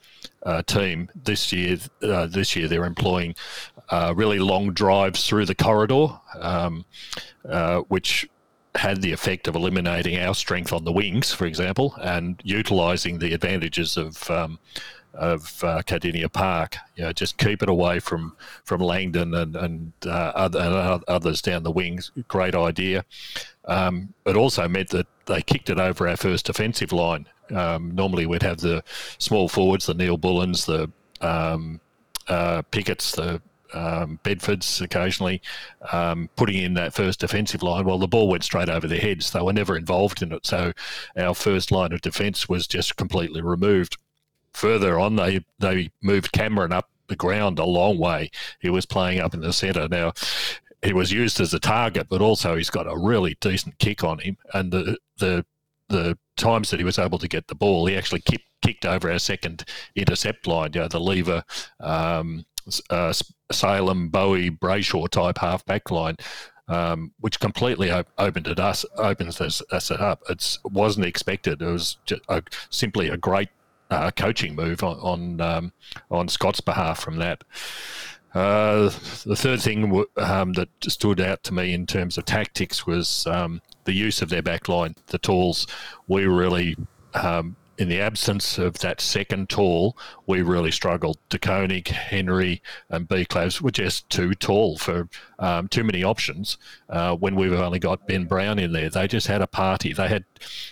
[0.43, 1.09] uh, team.
[1.13, 3.35] This year, uh, this year they're employing
[3.89, 6.07] uh, really long drives through the corridor,
[6.39, 6.85] um,
[7.47, 8.27] uh, which
[8.75, 13.33] had the effect of eliminating our strength on the wings, for example, and utilising the
[13.33, 14.29] advantages of.
[14.29, 14.59] Um,
[15.13, 19.93] of uh, Kardinia Park, you know, just keep it away from from Langdon and and,
[20.05, 22.11] other, and others down the wings.
[22.27, 23.05] Great idea.
[23.65, 27.27] Um, it also meant that they kicked it over our first defensive line.
[27.51, 28.83] Um, normally, we'd have the
[29.17, 30.89] small forwards, the Neal-Bullens, the
[31.25, 31.79] um,
[32.27, 33.41] uh, Picketts, the
[33.73, 35.41] um, Bedfords occasionally
[35.91, 37.85] um, putting in that first defensive line.
[37.85, 39.31] Well, the ball went straight over their heads.
[39.31, 40.45] They were never involved in it.
[40.45, 40.73] So
[41.17, 43.97] our first line of defence was just completely removed.
[44.53, 48.31] Further on, they, they moved Cameron up the ground a long way.
[48.59, 49.87] He was playing up in the centre.
[49.87, 50.13] Now,
[50.81, 54.19] he was used as a target, but also he's got a really decent kick on
[54.19, 54.37] him.
[54.53, 55.45] And the the
[55.89, 59.11] the times that he was able to get the ball, he actually kicked kicked over
[59.11, 60.71] our second intercept line.
[60.73, 61.43] You know, the lever,
[61.79, 62.45] um,
[62.89, 63.13] uh,
[63.51, 66.15] Salem, Bowey, Brayshaw type half back line.
[66.67, 70.21] Um, which completely op- opened it us opens us, us up.
[70.29, 71.61] It wasn't expected.
[71.61, 71.97] It was
[72.29, 73.49] a, simply a great
[73.91, 75.73] uh, coaching move on on, um,
[76.09, 77.43] on Scott's behalf from that.
[78.33, 78.83] Uh,
[79.25, 83.61] the third thing um, that stood out to me in terms of tactics was um,
[83.83, 85.67] the use of their back line, the tools.
[86.07, 86.77] We really,
[87.13, 91.17] um, in the absence of that second tall, we really struggled.
[91.29, 91.39] De
[91.91, 97.51] Henry, and Blicavs were just too tall for um, too many options uh, when we've
[97.51, 98.89] only got Ben Brown in there.
[98.89, 99.91] They just had a party.
[99.91, 100.23] They had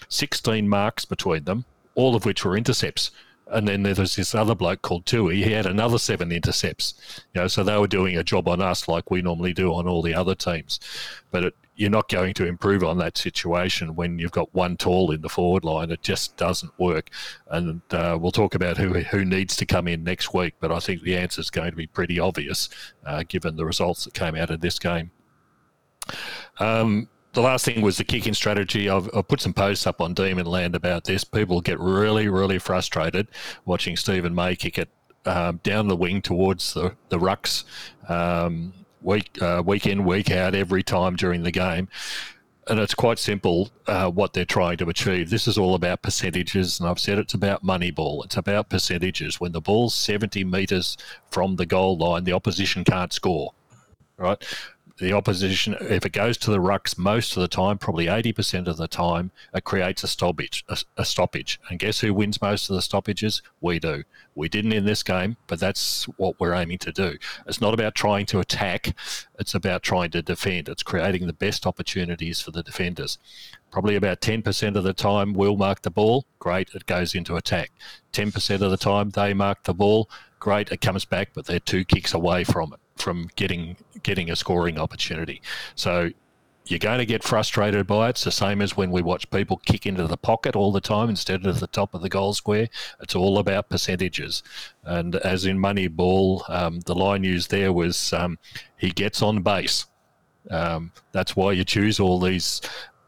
[0.08, 1.66] 16 marks between them,
[2.00, 3.12] all of which were intercepts
[3.52, 5.44] and then there was this other bloke called Tuohy.
[5.44, 6.94] He had another seven intercepts.
[7.34, 9.88] You know, so they were doing a job on us like we normally do on
[9.88, 10.80] all the other teams.
[11.32, 15.12] But it, you're not going to improve on that situation when you've got one tall
[15.12, 15.92] in the forward line.
[15.92, 17.10] It just doesn't work.
[17.48, 20.56] And uh, we'll talk about who who needs to come in next week.
[20.60, 22.70] But I think the answer is going to be pretty obvious,
[23.06, 25.12] uh, given the results that came out of this game.
[26.60, 28.90] Um, the last thing was the kicking strategy.
[28.90, 31.24] I've, I've, put some posts up on Demon Land about this.
[31.24, 33.28] People get really, really frustrated
[33.66, 34.90] watching Steven May kick it
[35.26, 37.66] um, down the wing towards the, the rucks
[38.10, 41.88] um, week, uh, week in, week out, every time during the game.
[42.68, 45.30] And it's quite simple uh, what they're trying to achieve.
[45.30, 48.22] This is all about percentages, and I've said it's about money ball.
[48.24, 49.40] It's about percentages.
[49.40, 50.96] When the ball's 70 metres
[51.32, 53.54] from the goal line, the opposition can't score,
[54.18, 54.44] right?
[55.00, 58.78] The opposition, if it goes to the rucks most of the time, probably 80% of
[58.78, 61.60] the time, it creates a stoppage, a, a, stoppage.
[61.70, 63.42] And guess who wins most of the stoppages?
[63.62, 64.04] We do.
[64.36, 67.18] We didn't in this game, but that's what we're aiming to do.
[67.48, 68.94] It's not about trying to attack,
[69.40, 70.68] it's about trying to defend.
[70.68, 73.18] It's creating the best opportunities for the defenders.
[73.72, 76.26] Probably about 10% of the time, we'll mark the ball.
[76.40, 77.72] Great, it goes into attack.
[78.12, 80.10] 10% of the time, they mark the ball.
[80.40, 84.36] Great, it comes back, but they're two kicks away from it from getting getting a
[84.36, 85.42] scoring opportunity.
[85.76, 86.12] So
[86.70, 88.10] you're going to get frustrated by it.
[88.12, 91.10] It's the same as when we watch people kick into the pocket all the time
[91.10, 92.68] instead of the top of the goal square.
[93.02, 94.44] It's all about percentages.
[94.84, 98.38] And as in Moneyball, um, the line used there was um,
[98.78, 99.86] he gets on base.
[100.52, 102.62] Um, that's why you choose all these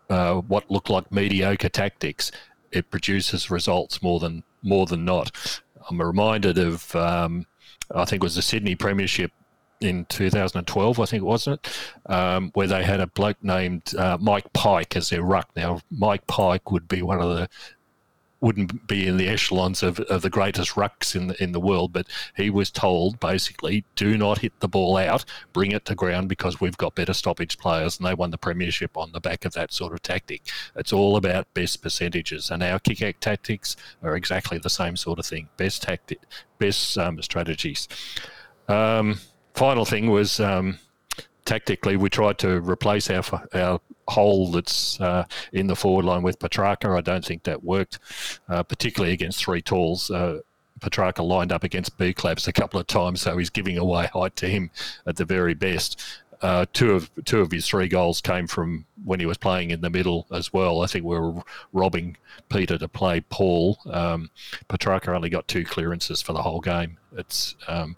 [0.09, 2.31] uh, what look like mediocre tactics.
[2.71, 5.61] It produces results more than more than not.
[5.89, 7.45] I'm reminded of um,
[7.93, 9.31] I think it was the Sydney Premiership
[9.81, 12.11] in 2012, I think, it wasn't it?
[12.11, 15.49] Um, where they had a bloke named uh, Mike Pyke as their ruck.
[15.55, 17.49] Now, Mike Pyke would be one of the
[18.41, 21.93] wouldn't be in the echelons of, of the greatest rucks in the, in the world,
[21.93, 26.27] but he was told basically, do not hit the ball out, bring it to ground
[26.27, 29.53] because we've got better stoppage players, and they won the premiership on the back of
[29.53, 30.41] that sort of tactic.
[30.75, 35.25] It's all about best percentages, and our kick tactics are exactly the same sort of
[35.25, 35.47] thing.
[35.57, 36.19] Best tactic,
[36.57, 37.87] best um, strategies.
[38.67, 39.19] Um,
[39.53, 40.39] final thing was.
[40.39, 40.79] Um,
[41.45, 46.39] tactically, we tried to replace our our hole that's uh, in the forward line with
[46.39, 46.89] Petrarca.
[46.89, 47.99] I don't think that worked,
[48.49, 50.11] uh, particularly against three talls.
[50.11, 50.39] Uh,
[50.81, 54.47] Petrarca lined up against Blicavs a couple of times, so he's giving away height to
[54.47, 54.71] him
[55.05, 56.01] at the very best.
[56.41, 59.81] Uh, two of two of his three goals came from when he was playing in
[59.81, 60.81] the middle as well.
[60.81, 62.17] I think we were robbing
[62.49, 63.77] Peter to play Paul.
[63.91, 64.31] Um,
[64.67, 66.97] Petrarca only got two clearances for the whole game.
[67.15, 67.95] It's um,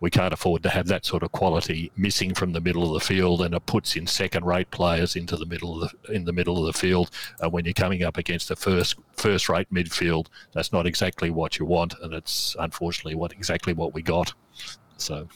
[0.00, 3.06] we can't afford to have that sort of quality missing from the middle of the
[3.06, 6.58] field, and it puts in second-rate players into the middle of the in the middle
[6.58, 7.10] of the field.
[7.42, 11.66] Uh, when you're coming up against a first first-rate midfield, that's not exactly what you
[11.66, 14.32] want, and it's unfortunately what exactly what we got.
[14.96, 15.28] So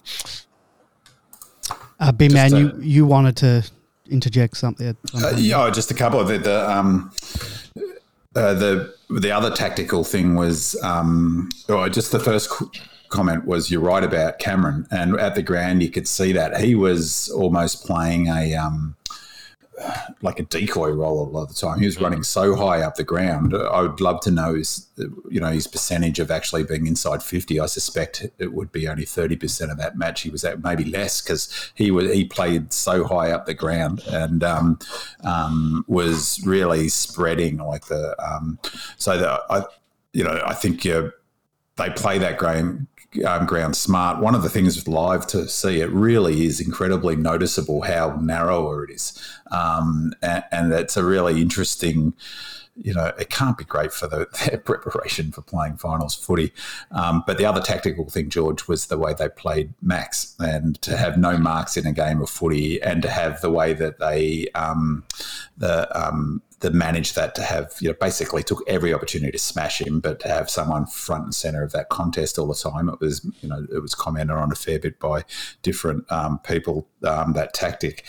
[2.01, 3.71] uh, B man, you, you wanted to
[4.11, 4.97] interject something.
[5.15, 7.13] Uh, yeah, just a couple of the the, um,
[8.35, 12.51] uh, the the other tactical thing was um, oh, just the first
[13.09, 16.75] comment was you're right about Cameron, and at the ground you could see that he
[16.75, 18.97] was almost playing a um,
[20.23, 21.81] like a decoy role a lot of the time.
[21.81, 23.55] He was running so high up the ground.
[23.55, 24.87] I would love to know his,
[25.31, 27.61] you know, his percentage of actually being inside fifty.
[27.61, 30.23] I suspect it would be only thirty percent of that match.
[30.23, 34.03] He was at maybe less because he was he played so high up the ground
[34.09, 34.79] and um,
[35.25, 38.15] um, was really spreading like the.
[38.23, 38.59] Um,
[38.97, 39.65] so that I,
[40.13, 41.11] you know, I think uh,
[41.77, 42.89] they play that game
[43.27, 44.21] um, ground smart.
[44.21, 48.85] One of the things with live to see, it really is incredibly noticeable how narrower
[48.85, 49.21] it is.
[49.51, 52.15] Um, and, and it's a really interesting
[52.81, 56.53] you know, it can't be great for the, their preparation for playing finals footy.
[56.93, 60.97] Um, but the other tactical thing, George, was the way they played Max and to
[60.97, 64.49] have no marks in a game of footy and to have the way that they,
[64.55, 65.05] um,
[65.57, 69.81] the, um, that managed that to have, you know, basically took every opportunity to smash
[69.81, 73.01] him, but to have someone front and center of that contest all the time, it
[73.01, 75.23] was, you know, it was commented on a fair bit by
[75.63, 76.89] different um, people.
[77.05, 78.05] Um, that tactic.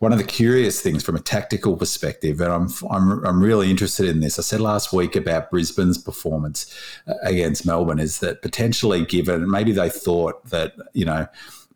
[0.00, 4.08] One of the curious things from a tactical perspective, and I'm, I'm I'm really interested
[4.08, 4.36] in this.
[4.36, 6.74] I said last week about Brisbane's performance
[7.06, 11.28] uh, against Melbourne is that potentially given maybe they thought that you know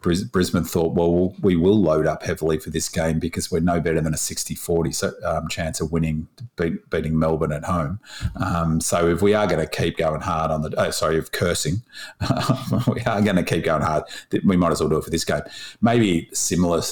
[0.02, 4.00] Brisbane thought, well, we will load up heavily for this game because we're no better
[4.00, 4.92] than a 60 40
[5.24, 8.00] um, chance of winning, beat, beating Melbourne at home.
[8.36, 11.32] Um, so if we are going to keep going hard on the, oh, sorry, of
[11.32, 11.82] cursing,
[12.88, 14.04] we are going to keep going hard,
[14.44, 15.42] we might as well do it for this game.
[15.80, 16.82] Maybe similar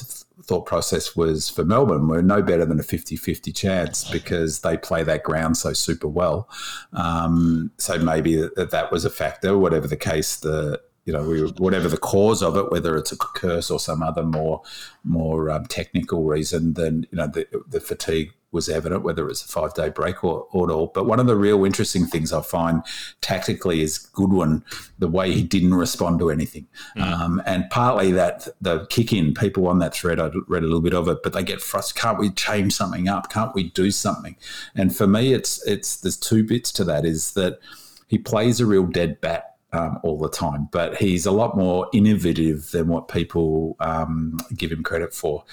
[0.42, 2.08] thought process was for Melbourne.
[2.08, 6.08] We're no better than a 50 50 chance because they play that ground so super
[6.08, 6.48] well.
[6.92, 11.42] Um, so maybe that, that was a factor, whatever the case, the you know, we,
[11.58, 14.62] whatever the cause of it, whether it's a curse or some other more
[15.02, 19.48] more um, technical reason, then you know the, the fatigue was evident, whether it's a
[19.48, 20.86] five day break or, or all.
[20.94, 22.82] But one of the real interesting things I find
[23.20, 24.64] tactically is Goodwin,
[24.98, 26.68] the way he didn't respond to anything.
[26.96, 27.02] Mm.
[27.02, 30.80] Um, and partly that the kick in, people on that thread, I read a little
[30.80, 32.00] bit of it, but they get frustrated.
[32.00, 33.30] Can't we change something up?
[33.30, 34.36] Can't we do something?
[34.74, 37.58] And for me, it's it's there's two bits to that is that
[38.06, 41.88] he plays a real dead bat um, all the time, but he's a lot more
[41.92, 45.44] innovative than what people um, give him credit for,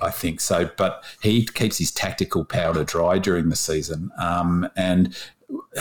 [0.00, 0.40] I think.
[0.40, 5.16] So, but he keeps his tactical powder dry during the season, um, and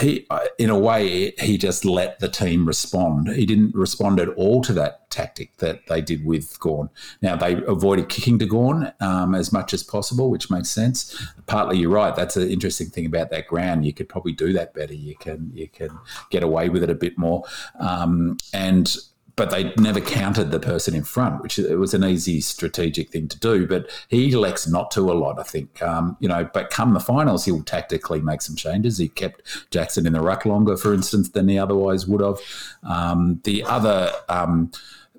[0.02, 3.30] he, in a way, he just let the team respond.
[3.30, 6.90] He didn't respond at all to that tactic that they did with Gawn.
[7.22, 11.16] Now they avoided kicking to Gawn um, as much as possible, which makes sense.
[11.46, 12.16] Partly, you're right.
[12.16, 13.86] That's an interesting thing about that ground.
[13.86, 14.94] You could probably do that better.
[14.94, 15.98] You can you can
[16.30, 17.44] get away with it a bit more.
[17.80, 18.96] Um, and
[19.36, 23.28] but they never counted the person in front, which it was an easy strategic thing
[23.28, 23.65] to do.
[23.65, 25.82] But he elects not to a lot, I think.
[25.82, 28.98] Um, you know, but come the finals, he'll tactically make some changes.
[28.98, 29.41] He kept
[29.72, 32.39] Jackson in the ruck longer, for instance, than he otherwise would have.
[32.84, 34.12] Um, the other.
[34.30, 34.72] Um,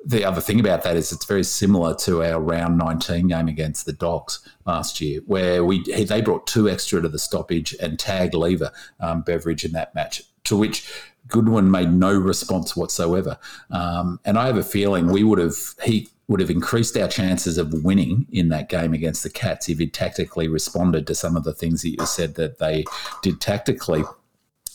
[0.06, 3.86] the other thing about that is it's very similar to our round 19 game against
[3.86, 8.34] the Dogs last year, where we they brought two extra to the stoppage and tag
[8.34, 10.86] lever um, Beveridge in that match, to which
[11.28, 13.38] Goodwin made no response whatsoever.
[13.70, 17.58] Um, and I have a feeling we would have, he would have increased our chances
[17.58, 21.44] of winning in that game against the Cats if he tactically responded to some of
[21.44, 22.84] the things that you said that they
[23.22, 24.04] did tactically.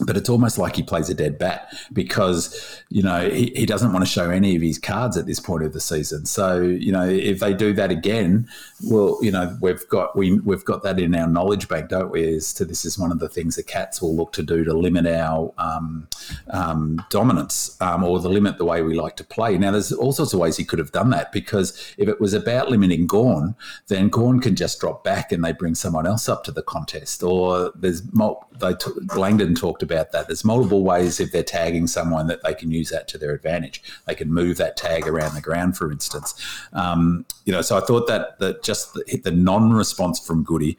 [0.06, 3.92] But it's almost like he plays a dead bat because you know he, he doesn't
[3.92, 6.26] want to show any of his cards at this point of the season.
[6.26, 8.48] So you know if they do that again
[8.84, 12.36] well you know we've got we, we've got that in our knowledge bank don't we
[12.36, 14.74] as to this is one of the things the cats will look to do to
[14.74, 16.08] limit our um,
[16.52, 19.58] um, dominance um, or the limit the way we like to play.
[19.58, 22.34] Now there's all sorts of ways he could have done that because if it was
[22.34, 23.56] about limiting Gawn
[23.88, 27.24] then Gawn can just drop back and they bring someone else up to the contest.
[27.24, 28.02] Or there's
[29.16, 30.28] Langdon talked about that.
[30.28, 33.82] There's multiple ways if they're tagging someone that they can use that to their advantage.
[34.06, 36.34] They can move that tag around the ground, for instance.
[36.74, 40.78] Um, you know, so I thought that that just the, the non-response from Goody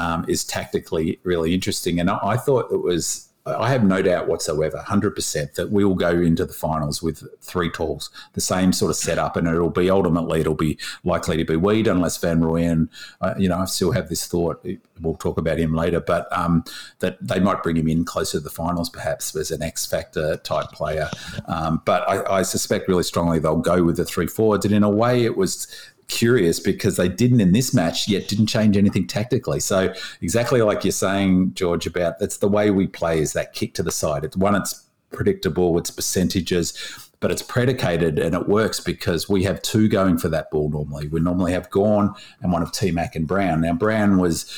[0.00, 4.28] um, is tactically really interesting, and I, I thought it was I have no doubt
[4.28, 8.90] whatsoever, 100%, that we will go into the finals with three tools, the same sort
[8.90, 12.88] of setup, and it'll be ultimately, it'll be likely to be Weed unless Van Rooyen,
[13.20, 14.64] uh, you know, I still have this thought,
[15.00, 16.64] we'll talk about him later, but um,
[17.00, 20.36] that they might bring him in closer to the finals perhaps as an X Factor
[20.38, 21.10] type player.
[21.46, 24.64] Um, but I, I suspect really strongly they'll go with the three forwards.
[24.64, 25.66] And in a way, it was
[26.08, 29.60] curious because they didn't in this match yet didn't change anything tactically.
[29.60, 33.74] So exactly like you're saying, George, about that's the way we play is that kick
[33.74, 34.24] to the side.
[34.24, 36.74] It's one, it's predictable, it's percentages,
[37.20, 41.08] but it's predicated and it works because we have two going for that ball normally.
[41.08, 43.60] We normally have Gawn and one of T Mac and Brown.
[43.60, 44.52] Now Brown was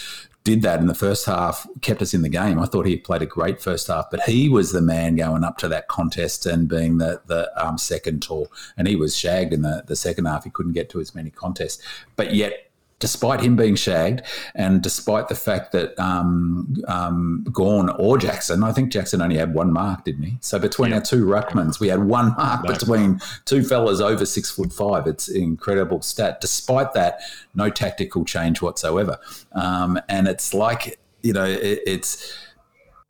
[0.44, 2.58] did that in the first half, kept us in the game.
[2.58, 5.56] I thought he played a great first half, but he was the man going up
[5.58, 9.62] to that contest and being the the um, second tall, and he was shagged in
[9.62, 10.44] the the second half.
[10.44, 11.82] He couldn't get to as many contests,
[12.14, 12.70] but yet
[13.04, 14.22] despite him being shagged,
[14.54, 19.52] and despite the fact that um, um, Gawn or Jackson, I think Jackson only had
[19.52, 20.38] one mark, didn't he?
[20.40, 20.96] So between yeah.
[20.96, 25.06] our two ruckmans, we had one mark between two fellas over six foot five.
[25.06, 26.40] It's an incredible stat.
[26.40, 27.20] Despite that,
[27.54, 29.18] no tactical change whatsoever,
[29.52, 32.34] um, and it's like you know it, it's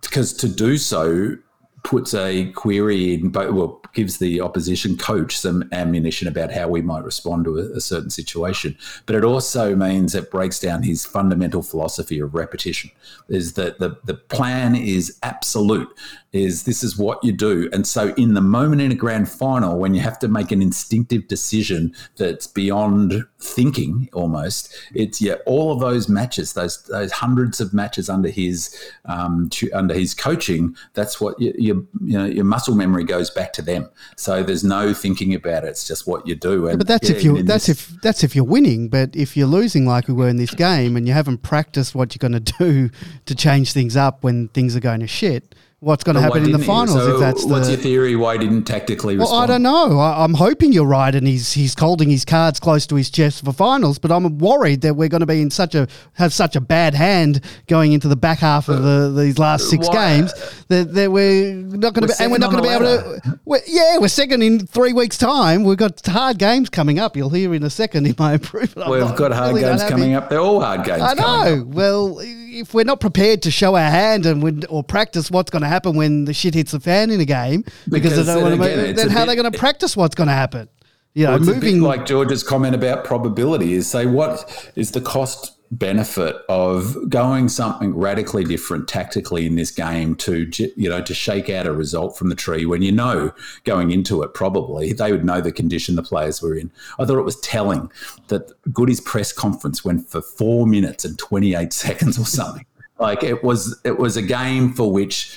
[0.03, 1.37] because to do so
[1.85, 6.83] puts a query in, but well, gives the opposition coach some ammunition about how we
[6.83, 8.77] might respond to a, a, certain situation.
[9.07, 12.91] But it also means it breaks down his fundamental philosophy of repetition.
[13.29, 15.89] Is that the, the plan is absolute,
[16.35, 17.69] is this is what you do.
[17.73, 20.61] And so in the moment in a grand final, when you have to make an
[20.61, 27.61] instinctive decision that's beyond thinking almost, it's yeah, all of those matches, those those hundreds
[27.61, 32.45] of matches under his um, under his coaching, that's what you, you, you know your
[32.45, 33.89] muscle memory goes back to them.
[34.17, 35.69] So there's no thinking about it.
[35.69, 36.67] It's just what you do.
[36.67, 38.89] And but that's yeah, if you that's this, if that's if you're winning.
[38.89, 42.13] But if you're losing, like we were in this game, and you haven't practiced what
[42.13, 42.91] you're going to do
[43.27, 46.53] to change things up when things are going to shit what's going to happen in
[46.53, 46.93] the finals.
[46.93, 48.17] So if that's what's the, your theory?
[48.17, 49.17] Why didn't tactically?
[49.17, 49.99] Well, I don't know.
[49.99, 53.45] I, am hoping you're right, and he's he's holding his cards close to his chest
[53.45, 53.99] for finals.
[53.99, 56.95] But I'm worried that we're going to be in such a have such a bad
[56.95, 59.95] hand going into the back half of the, these last six why?
[59.95, 60.33] games
[60.69, 63.41] that, that we're not going to be, and we're not going to be able to.
[63.45, 65.65] We're, yeah, we're second in three weeks' time.
[65.65, 67.17] We've got hard games coming up.
[67.17, 68.89] You'll hear in a second in my improvement.
[68.91, 70.31] We've got hard really games coming up.
[70.31, 71.03] They're all hard games.
[71.03, 71.65] I know.
[71.67, 72.19] Well,
[72.55, 75.97] if we're not prepared to show our hand and or practice what's going to happen
[75.97, 78.61] when the shit hits the fan in a game because, because they don't want to
[78.61, 80.69] make, then how bit, are they going to practice what's going to happen?
[81.15, 85.53] You know, well, moving like George's comment about probability is say what is the cost
[85.71, 91.51] benefit of going something radically different tactically in this game to you know to shake
[91.51, 93.33] out a result from the tree when you know
[93.65, 96.71] going into it probably they would know the condition the players were in.
[96.99, 97.91] I thought it was telling
[98.29, 102.67] that goody's press conference went for 4 minutes and 28 seconds or something
[102.99, 105.37] like it was, it was a game for which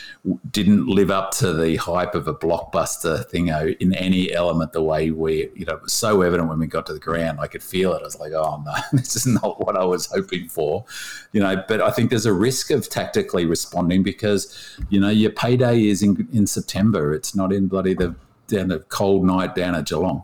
[0.51, 4.73] didn't live up to the hype of a blockbuster thing uh, in any element.
[4.73, 7.39] The way we, you know, it was so evident when we got to the ground,
[7.39, 8.01] I could feel it.
[8.01, 10.85] I was like, oh no, this is not what I was hoping for,
[11.31, 11.63] you know.
[11.67, 16.03] But I think there's a risk of tactically responding because, you know, your payday is
[16.03, 17.13] in, in September.
[17.13, 18.15] It's not in bloody the
[18.47, 20.23] down a cold night down at Geelong.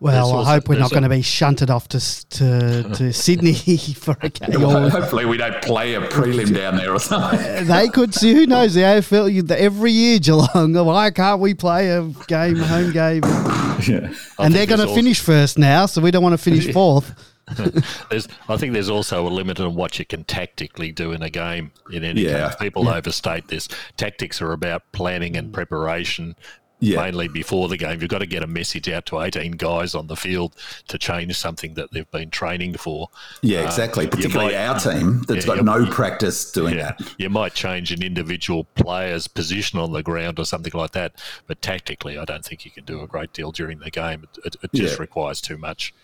[0.00, 3.54] Well, I hope we're not going to be shunted off to to, to Sydney
[3.96, 4.60] for a game.
[4.60, 7.40] Well, hopefully, we don't play a prelim down there or something.
[7.40, 8.32] Uh, they could see.
[8.32, 8.74] Who knows?
[8.74, 10.72] The AFL every year, Geelong.
[10.86, 13.22] Why can't we play a game, home game?
[13.86, 17.12] Yeah, and they're going to finish first now, so we don't want to finish fourth.
[18.10, 21.30] there's, I think there's also a limit on what you can tactically do in a
[21.30, 21.72] game.
[21.90, 22.54] In any yeah.
[22.54, 22.96] people yeah.
[22.96, 23.68] overstate this.
[23.96, 26.36] Tactics are about planning and preparation
[26.80, 27.00] yeah.
[27.02, 28.00] mainly before the game.
[28.00, 30.54] You've got to get a message out to 18 guys on the field
[30.88, 33.08] to change something that they've been training for.
[33.42, 34.06] Yeah, uh, exactly.
[34.06, 37.14] Uh, Particularly might, our team that's yeah, got no practice doing yeah, that.
[37.18, 41.14] You might change an individual player's position on the ground or something like that,
[41.46, 44.24] but tactically, I don't think you can do a great deal during the game.
[44.24, 45.94] It, it, it just requires too much.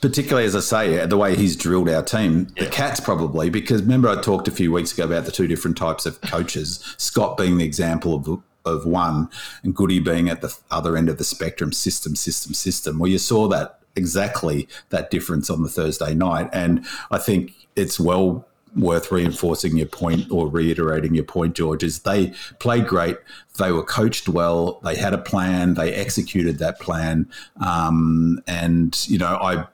[0.00, 2.64] particularly as I say, the way he's drilled our team, yeah.
[2.64, 5.76] the Cats probably because remember I talked a few weeks ago about the two different
[5.76, 6.94] types of coaches.
[6.98, 9.30] Scott being the example of of one,
[9.62, 11.72] and Goody being at the other end of the spectrum.
[11.72, 12.98] System, system, system.
[12.98, 17.98] Well, you saw that exactly that difference on the Thursday night, and I think it's
[17.98, 18.46] well
[18.76, 23.16] worth reinforcing your point or reiterating your point, George, is they played great.
[23.58, 24.80] They were coached well.
[24.84, 25.74] They had a plan.
[25.74, 27.26] They executed that plan.
[27.64, 29.66] Um, and, you know, I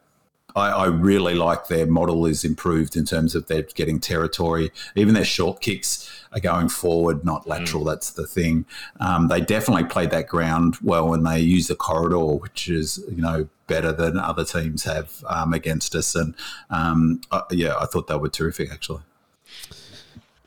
[0.55, 4.71] I, I, really like their model is improved in terms of they're getting territory.
[4.95, 7.85] Even their short kicks are going forward, not lateral.
[7.85, 7.87] Mm.
[7.87, 8.65] That's the thing.
[9.01, 13.23] Um, they definitely played that ground well, and they use the corridor, which is you
[13.23, 16.15] know better than other teams have um, against us.
[16.15, 16.35] And
[16.71, 19.03] um, uh, yeah, I thought they were terrific actually.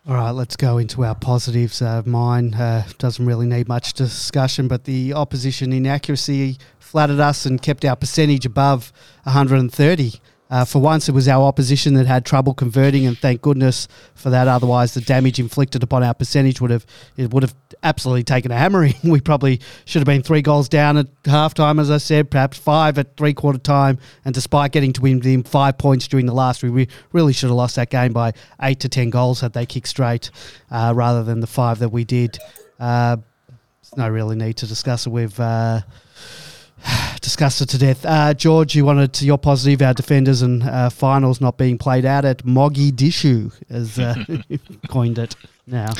[0.08, 1.82] All right, let's go into our positives.
[1.82, 7.62] Uh, mine uh, doesn't really need much discussion, but the opposition inaccuracy flattered us and
[7.62, 10.14] kept our percentage above 130.
[10.48, 14.30] Uh, for once, it was our opposition that had trouble converting, and thank goodness for
[14.30, 14.48] that.
[14.48, 16.86] Otherwise, the damage inflicted upon our percentage would have
[17.18, 18.94] it would have absolutely taken a hammering.
[19.04, 23.00] We probably should have been three goals down at halftime, as I said, perhaps five
[23.00, 23.98] at three quarter time.
[24.24, 27.76] And despite getting to within five points during the last, we really should have lost
[27.78, 30.30] that game by eight to ten goals had they kicked straight,
[30.70, 32.38] uh, rather than the five that we did.
[32.80, 33.18] Uh,
[33.48, 35.40] there's no really need to discuss it with.
[37.22, 38.06] Discussed it to death.
[38.06, 42.06] Uh, George, you wanted to, your positive, our defenders and uh, finals not being played
[42.06, 44.16] out at Mogadishu, as uh,
[44.90, 45.36] coined it
[45.68, 45.94] now.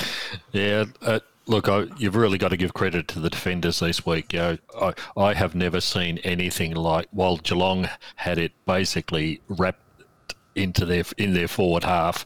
[0.52, 4.34] Yeah, uh, look, I, you've really got to give credit to the defenders this week.
[4.34, 9.82] You know, I, I have never seen anything like, while Geelong had it basically wrapped
[10.56, 12.26] into their in their forward half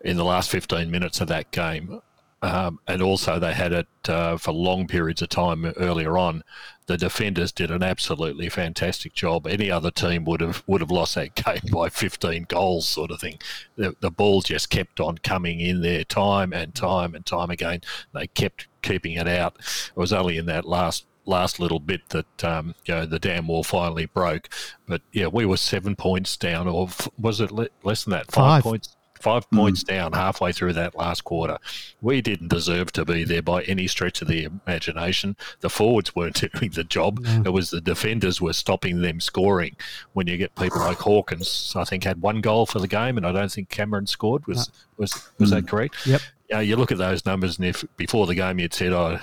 [0.00, 2.00] in the last 15 minutes of that game.
[2.40, 6.44] Um, and also they had it uh, for long periods of time earlier on.
[6.86, 9.46] The defenders did an absolutely fantastic job.
[9.46, 13.20] Any other team would have would have lost that game by 15 goals, sort of
[13.20, 13.38] thing.
[13.76, 17.80] The, the ball just kept on coming in there, time and time and time again.
[18.14, 19.56] They kept keeping it out.
[19.58, 23.48] It was only in that last last little bit that um, you know the dam
[23.48, 24.48] wall finally broke.
[24.86, 27.50] But yeah, we were seven points down, or was it
[27.82, 28.30] less than that?
[28.30, 28.62] Five, Five.
[28.62, 29.56] points five mm.
[29.56, 31.58] points down halfway through that last quarter.
[32.00, 35.36] We didn't deserve to be there by any stretch of the imagination.
[35.60, 37.24] The forwards weren't doing the job.
[37.44, 39.76] It was the defenders were stopping them scoring.
[40.12, 43.26] When you get people like Hawkins, I think had one goal for the game, and
[43.26, 44.46] I don't think Cameron scored.
[44.46, 45.54] Was was was mm.
[45.54, 46.06] that correct?
[46.06, 46.20] Yep.
[46.50, 49.18] Yeah, you look at those numbers, and if before the game you'd said, "Oh,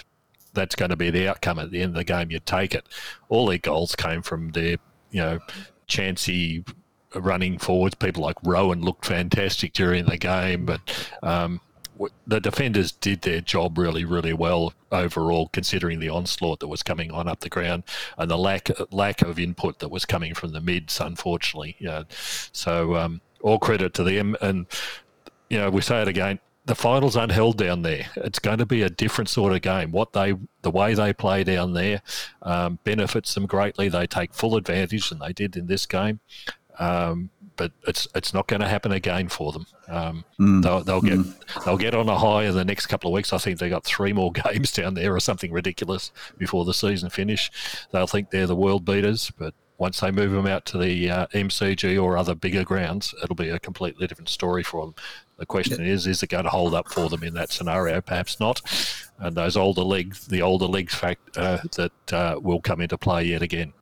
[0.53, 2.85] that's going to be the outcome at the end of the game," you'd take it.
[3.29, 4.77] All their goals came from their,
[5.09, 5.39] you know,
[5.87, 6.63] chancy
[7.15, 7.95] running forwards.
[7.95, 10.81] People like Rowan looked fantastic during the game, but
[11.23, 11.61] um,
[12.27, 17.11] the defenders did their job really, really well overall, considering the onslaught that was coming
[17.11, 17.83] on up the ground
[18.17, 20.99] and the lack lack of input that was coming from the mids.
[20.99, 21.77] Unfortunately.
[22.51, 24.65] So um, all credit to them, and
[25.49, 26.39] you know we say it again.
[26.65, 28.07] The finals aren't held down there.
[28.15, 29.91] It's going to be a different sort of game.
[29.91, 32.01] What they, the way they play down there,
[32.41, 33.87] um, benefits them greatly.
[33.87, 36.21] They take full advantage, and they did in this game.
[36.79, 39.65] Um, but it's it's not going to happen again for them.
[39.87, 40.63] Um, mm.
[40.63, 41.65] They'll, they'll get mm.
[41.65, 43.33] they'll get on a high in the next couple of weeks.
[43.33, 47.09] I think they got three more games down there or something ridiculous before the season
[47.09, 47.51] finish.
[47.91, 51.27] They'll think they're the world beaters, but once they move them out to the uh,
[51.27, 54.95] MCG or other bigger grounds, it'll be a completely different story for them.
[55.37, 55.91] The question yeah.
[55.91, 57.99] is, is it going to hold up for them in that scenario?
[57.99, 58.61] Perhaps not.
[59.19, 63.25] And those older legs, the older legs fact uh, that uh, will come into play
[63.25, 63.73] yet again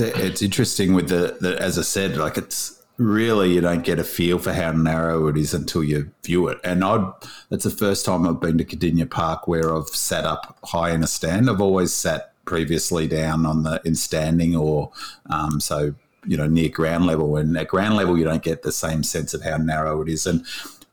[0.00, 4.04] it's interesting with the, the, as I said, like it's really you don't get a
[4.04, 6.58] feel for how narrow it is until you view it.
[6.64, 7.12] And I,
[7.48, 11.02] that's the first time I've been to Kardinia Park where I've sat up high in
[11.02, 11.48] a stand.
[11.48, 14.90] I've always sat previously down on the in standing or
[15.28, 15.94] um, so
[16.26, 17.36] you know near ground level.
[17.36, 20.26] And at ground level, you don't get the same sense of how narrow it is.
[20.26, 20.44] And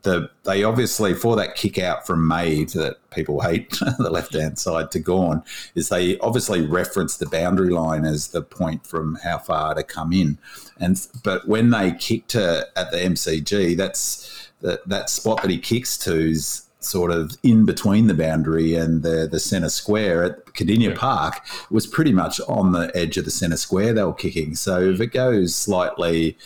[0.05, 4.57] the, they obviously for that kick out from Made that people hate the left hand
[4.57, 5.43] side to Gawn
[5.73, 10.13] is they obviously reference the boundary line as the point from how far to come
[10.13, 10.37] in,
[10.79, 15.57] and but when they kick to at the MCG, that's that that spot that he
[15.57, 20.45] kicks to is sort of in between the boundary and the the centre square at
[20.53, 20.95] Kardinia yeah.
[20.95, 21.41] Park
[21.71, 24.55] was pretty much on the edge of the centre square they were kicking.
[24.55, 26.37] So if it goes slightly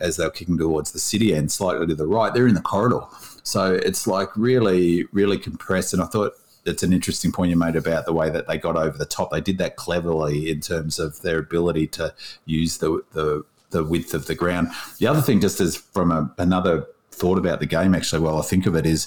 [0.00, 2.60] as they were kicking towards the city end, slightly to the right, they're in the
[2.60, 3.00] corridor.
[3.42, 5.92] So it's like really, really compressed.
[5.92, 6.34] And I thought
[6.66, 9.30] it's an interesting point you made about the way that they got over the top.
[9.30, 12.14] They did that cleverly in terms of their ability to
[12.44, 14.68] use the the, the width of the ground.
[14.98, 18.42] The other thing, just as from a, another thought about the game, actually, while I
[18.42, 19.06] think of it, is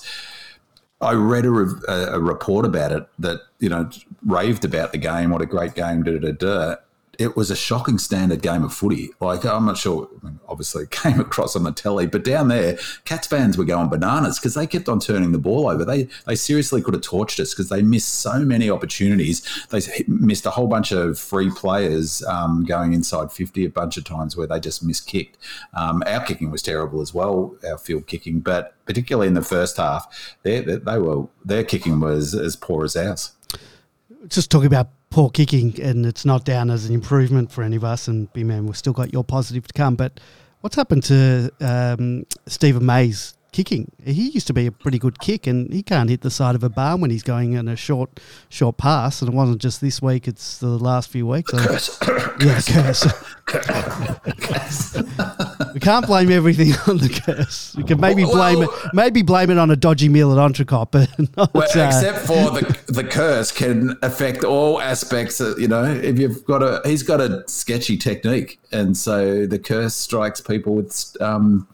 [1.01, 1.51] I read a,
[1.87, 3.89] a, a report about it that you know
[4.25, 5.29] raved about the game.
[5.29, 6.03] What a great game!
[6.03, 6.75] Da da da.
[7.19, 9.11] It was a shocking standard game of footy.
[9.19, 10.09] Like I'm not sure,
[10.47, 14.39] obviously it came across on the telly, but down there, Cats fans were going bananas
[14.39, 15.85] because they kept on turning the ball over.
[15.85, 19.41] They they seriously could have torched us because they missed so many opportunities.
[19.69, 24.03] They missed a whole bunch of free players um, going inside 50 a bunch of
[24.03, 25.37] times where they just missed kicked.
[25.73, 29.77] Um, our kicking was terrible as well, our field kicking, but particularly in the first
[29.77, 33.33] half, they, they were their kicking was as poor as ours.
[34.27, 37.83] Just talking about poor kicking, and it's not down as an improvement for any of
[37.83, 38.07] us.
[38.07, 39.95] And B man, we've still got your positive to come.
[39.95, 40.19] But
[40.61, 43.91] what's happened to um, Steven May's kicking?
[44.03, 46.63] He used to be a pretty good kick, and he can't hit the side of
[46.63, 49.21] a barn when he's going in a short short pass.
[49.21, 51.51] And it wasn't just this week; it's the last few weeks.
[51.51, 51.97] Curse.
[52.41, 53.05] yeah, curse.
[55.73, 57.75] we can't blame everything on the curse.
[57.75, 60.91] We can maybe blame well, it, maybe blame it on a dodgy meal at Entrecôte,
[60.91, 65.39] but not, well, uh, except for the the curse can affect all aspects.
[65.39, 69.59] Of, you know, if you've got a, he's got a sketchy technique, and so the
[69.59, 71.67] curse strikes people with um,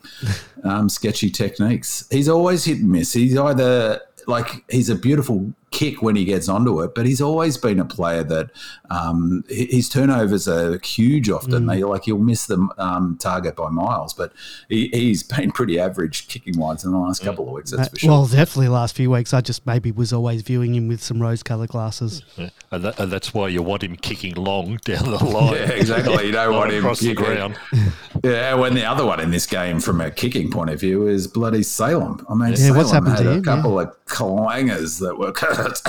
[0.64, 1.30] um, sketchy
[1.70, 2.08] techniques.
[2.10, 3.14] He's always hit and miss.
[3.14, 7.58] He's either like he's a beautiful kick when he gets onto it, but he's always
[7.58, 8.50] been a player that
[8.90, 11.66] um, his turnovers are huge often.
[11.66, 11.74] Mm.
[11.74, 14.34] They like he'll miss the um, target by miles, but
[14.68, 17.26] he, has been pretty average kicking wise in the last mm.
[17.26, 17.72] couple of weeks.
[17.72, 18.10] That's for sure.
[18.10, 19.34] Well, definitely last few weeks.
[19.34, 22.50] I just maybe was always viewing him with some rose-colored glasses, yeah.
[22.72, 25.56] And, that, and, that's why you want him kicking long down the line.
[25.56, 26.28] yeah, exactly.
[26.28, 27.58] You don't want him across the ground.
[28.24, 31.28] yeah, when the other one in this game, from a kicking point of view, is
[31.28, 32.26] bloody Salem.
[32.30, 33.44] I mean, yeah, Salem what's happened had to a him?
[33.44, 33.88] couple yeah.
[33.88, 35.82] of clangers that were cut.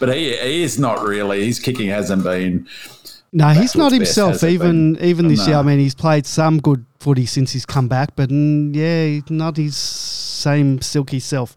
[0.00, 1.46] but he, he is not really.
[1.46, 2.66] His kicking hasn't been.
[3.32, 4.34] No, he's not himself.
[4.34, 5.46] Best, even even this no.
[5.46, 9.20] year, I mean, he's played some good footy since he's come back, but mm, yeah,
[9.28, 11.54] not his same silky self.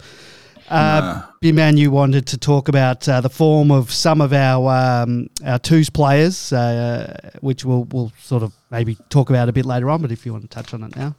[0.69, 1.51] Uh, no.
[1.53, 5.59] man, you wanted to talk about uh, the form of some of our um, our
[5.59, 10.01] twos players, uh, which we'll we'll sort of maybe talk about a bit later on.
[10.01, 11.15] But if you want to touch on it now,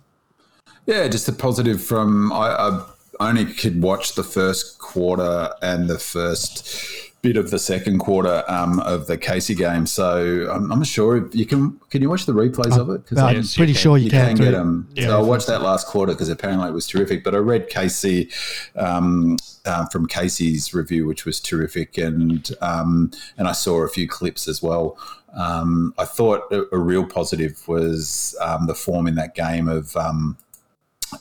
[0.87, 2.87] yeah, just a positive from I, I
[3.21, 8.79] only could watch the first quarter and the first bit of the second quarter um,
[8.81, 9.87] of the Casey game.
[9.87, 11.79] So I'm, I'm, not sure if you can.
[11.91, 13.19] Can you watch the replays I'm, of it?
[13.19, 14.37] I'm yes, pretty you sure you, you can.
[14.37, 14.89] can get them.
[14.95, 15.09] Yeah.
[15.09, 17.25] So I watched that last quarter because apparently it was terrific.
[17.25, 18.31] But I read Casey
[18.77, 24.09] um, uh, from Casey's review, which was terrific, and um, and I saw a few
[24.09, 24.97] clips as well.
[25.35, 29.95] Um, I thought a, a, real positive was um, the form in that game of
[29.95, 30.39] um,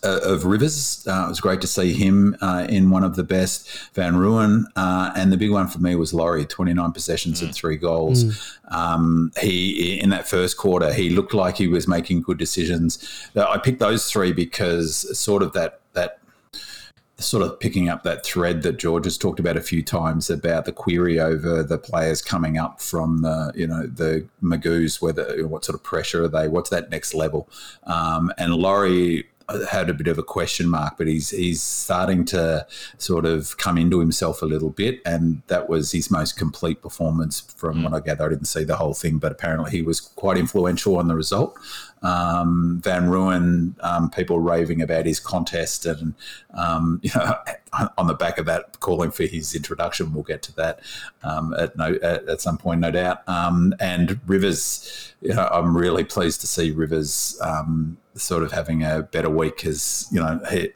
[0.04, 1.06] uh, of Rivers.
[1.08, 3.70] Uh, it was great to see him uh, in one of the best.
[3.94, 7.46] Van Rooyen, uh, and the big one for me was Laurie, 29 possessions mm.
[7.46, 8.24] and three goals.
[8.24, 8.76] Mm.
[8.76, 13.00] Um, he in that first quarter, he looked like he was making good decisions.
[13.36, 16.20] I picked those three because sort of that that
[17.20, 20.66] sort of picking up that thread that George has talked about a few times about
[20.66, 25.66] the query over the players coming up from the you know the Magoos, whether what
[25.66, 26.48] sort of pressure are they?
[26.48, 27.50] What's that next level?
[27.84, 29.28] Um, and Laurie
[29.70, 32.68] had a bit of a question mark, but he's he's starting to
[32.98, 37.40] sort of come into himself a little bit, and that was his most complete performance
[37.40, 37.84] from mm.
[37.84, 38.26] what I gather.
[38.26, 41.58] I didn't see the whole thing, but apparently he was quite influential on the result.
[42.04, 46.14] Um, Van Rooyen, um, people raving about his contest, and
[46.54, 47.36] um, you know,
[47.98, 50.14] on the back of that, calling for his introduction.
[50.14, 50.82] We'll get to that
[51.24, 53.28] um, at no at, at, some point, no doubt.
[53.30, 58.84] Um, and Rivers, you know, I'm really pleased to see Rivers um, sort of having
[58.84, 60.72] a better week because you know he,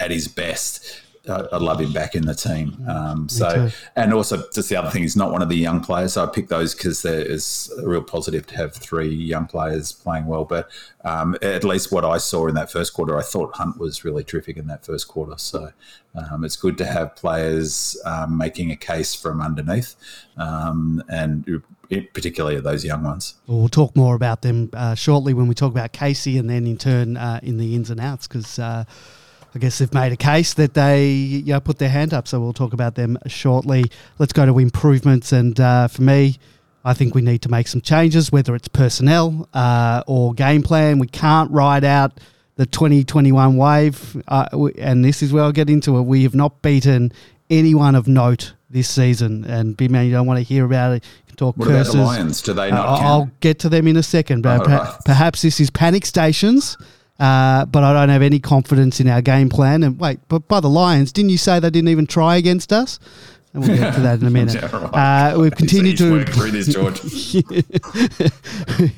[0.00, 1.02] at his best.
[1.28, 2.84] I, love him back in the team.
[2.88, 6.14] Um, so, and also just the other thing, he's not one of the young players.
[6.14, 9.92] So I picked those because there is a real positive to have three young players
[9.92, 10.44] playing well.
[10.44, 10.68] But
[11.04, 14.24] um, at least what I saw in that first quarter, I thought Hunt was really
[14.24, 15.34] terrific in that first quarter.
[15.38, 15.72] So
[16.16, 19.94] um, it's good to have players um, making a case from underneath,
[20.36, 21.62] um, and
[22.00, 23.34] particularly those young ones.
[23.46, 26.78] We'll talk more about them uh, shortly when we talk about Casey, and then in
[26.78, 28.58] turn uh, in the ins and outs because.
[28.58, 28.84] Uh,
[29.54, 32.40] I guess they've made a case that they you know, put their hand up, so
[32.40, 33.84] we'll talk about them shortly.
[34.18, 36.38] Let's go to improvements, and uh, for me,
[36.84, 40.98] I think we need to make some changes, whether it's personnel uh, or game plan.
[40.98, 42.18] We can't ride out
[42.56, 46.02] the 2021 wave, uh, and this is where I'll get into it.
[46.02, 47.12] We have not beaten
[47.50, 51.04] anyone of note this season, and big man, you don't want to hear about it.
[51.36, 51.94] Talk what curses.
[51.94, 52.42] about the Lions?
[52.42, 52.86] Do they not?
[52.86, 54.94] Uh, I'll get to them in a second, but oh, right.
[55.04, 56.76] perhaps this is panic stations.
[57.18, 59.82] Uh, but I don't have any confidence in our game plan.
[59.84, 62.98] And wait, but by the Lions, didn't you say they didn't even try against us?
[63.54, 64.54] And we'll get to that in a minute.
[64.54, 65.32] yeah, right.
[65.32, 67.00] uh, we've continued to through this, George.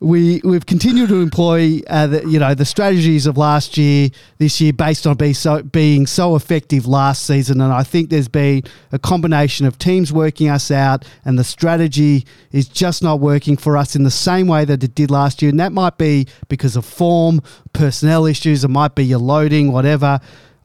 [0.00, 4.58] we we've continued to employ uh, the, you know the strategies of last year this
[4.58, 7.60] year based on being so being so effective last season.
[7.60, 12.24] And I think there's been a combination of teams working us out and the strategy
[12.50, 15.50] is just not working for us in the same way that it did last year.
[15.50, 17.42] And that might be because of form
[17.74, 20.18] personnel issues it might be your loading whatever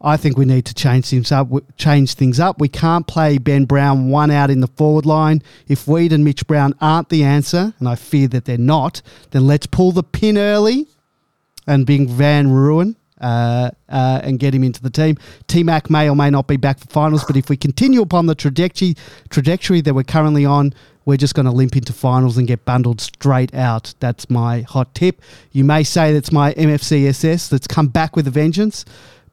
[0.06, 1.50] I think we need to change things up.
[1.78, 2.60] Change things up.
[2.62, 5.42] We can't play Ben Brown one out in the forward line.
[5.68, 9.02] If Weed and Mitch Brown aren't the answer, and I fear that they're not,
[9.32, 10.86] then let's pull the pin early
[11.66, 15.18] and bring Van Rooyen uh, uh, and get him into the team.
[15.48, 18.28] T Mac may or may not be back for finals, but if we continue upon
[18.28, 18.94] the trajectory
[19.30, 20.72] trajectory that we're currently on,
[21.06, 23.96] we're just going to limp into finals and get bundled straight out.
[24.00, 25.20] That's my hot tip.
[25.52, 28.86] You may say that's my MFCSS that's come back with a vengeance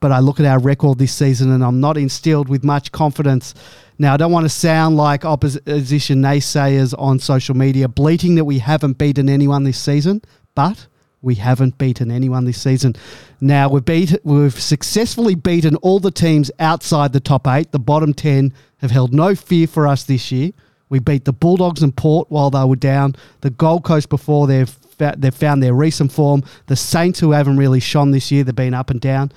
[0.02, 3.54] but I look at our record this season and I'm not instilled with much confidence.
[3.98, 8.58] Now, I don't want to sound like opposition naysayers on social media bleating that we
[8.58, 10.20] haven't beaten anyone this season,
[10.56, 10.88] but
[11.22, 12.96] we haven't beaten anyone this season.
[13.40, 17.70] Now we've beat we've successfully beaten all the teams outside the top eight.
[17.70, 20.50] The bottom ten have held no fear for us this year.
[20.88, 23.14] We beat the Bulldogs and Port while they were down.
[23.42, 26.42] The Gold Coast before they've they've found their recent form.
[26.66, 28.42] The Saints who haven't really shone this year.
[28.42, 29.30] They've been up and down.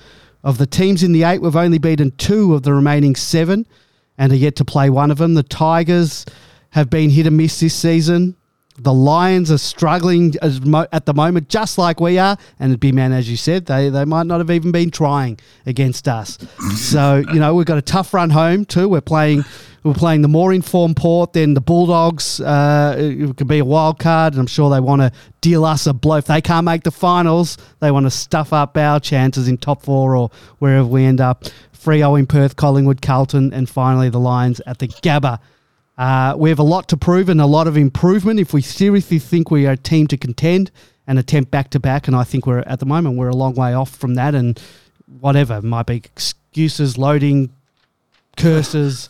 [0.46, 3.66] Of the teams in the eight, we've only beaten two of the remaining seven
[4.16, 5.34] and are yet to play one of them.
[5.34, 6.24] The Tigers
[6.70, 8.36] have been hit and miss this season.
[8.78, 12.36] The Lions are struggling at the moment, just like we are.
[12.58, 16.08] And be man, as you said, they, they might not have even been trying against
[16.08, 16.38] us.
[16.76, 18.88] so, you know, we've got a tough run home too.
[18.88, 19.44] We're playing
[19.86, 22.40] we're playing the more informed Port, then the Bulldogs.
[22.40, 25.86] Uh, it could be a wild card, and I'm sure they want to deal us
[25.86, 26.16] a blow.
[26.16, 29.82] If they can't make the finals, they want to stuff up our chances in top
[29.82, 31.44] four or wherever we end up.
[31.72, 35.38] Freo in Perth, Collingwood, Carlton, and finally the Lions at the Gabba.
[35.98, 39.18] Uh, we have a lot to prove and a lot of improvement if we seriously
[39.18, 40.70] think we are a team to contend
[41.06, 42.06] and attempt back to back.
[42.06, 44.34] And I think we're at the moment we're a long way off from that.
[44.34, 44.60] And
[45.20, 47.50] whatever might be excuses, loading,
[48.36, 49.08] curses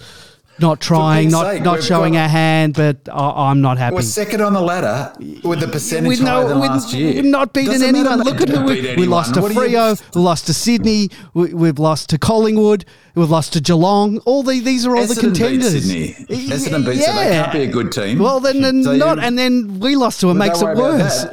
[0.58, 3.96] not trying, not sake, not showing got, a hand, but I, am not happy.
[3.96, 5.12] We're second on the ladder
[5.44, 7.14] with the percentage with no, higher than last year.
[7.14, 8.20] We've not beaten Doesn't anyone.
[8.20, 12.10] Look at who we, we lost to Freo, we lost to Sydney, we, have lost
[12.10, 12.84] to Collingwood,
[13.14, 14.18] we've lost to Geelong.
[14.20, 15.72] All the, these are all Essendon the contenders.
[15.72, 16.36] Beat Sydney.
[16.50, 17.06] Essendon beat, yeah.
[17.06, 18.18] so they can't be a good team.
[18.18, 21.26] Well, then, then so not, and then we lost to it makes it worse.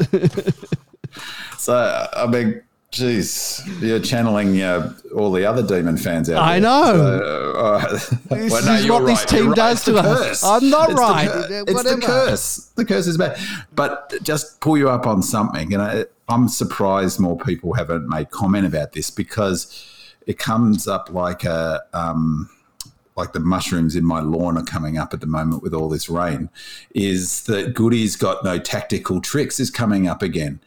[1.58, 2.62] so I mean
[2.94, 6.44] Jeez, you're channeling uh, all the other demon fans out.
[6.44, 6.62] I there.
[6.62, 6.94] know.
[6.96, 7.90] So, uh,
[8.30, 9.08] this well, no, is what right.
[9.08, 10.44] this team does to us.
[10.44, 11.26] I'm not it's right.
[11.26, 12.58] The, it's the curse.
[12.76, 13.40] The curse is bad.
[13.74, 15.72] But just pull you up on something.
[15.72, 19.90] You know, I'm surprised more people haven't made comment about this because
[20.28, 21.82] it comes up like a.
[21.94, 22.48] Um,
[23.16, 26.10] like the mushrooms in my lawn are coming up at the moment with all this
[26.10, 26.50] rain,
[26.96, 30.60] is that Goody's got no tactical tricks is coming up again.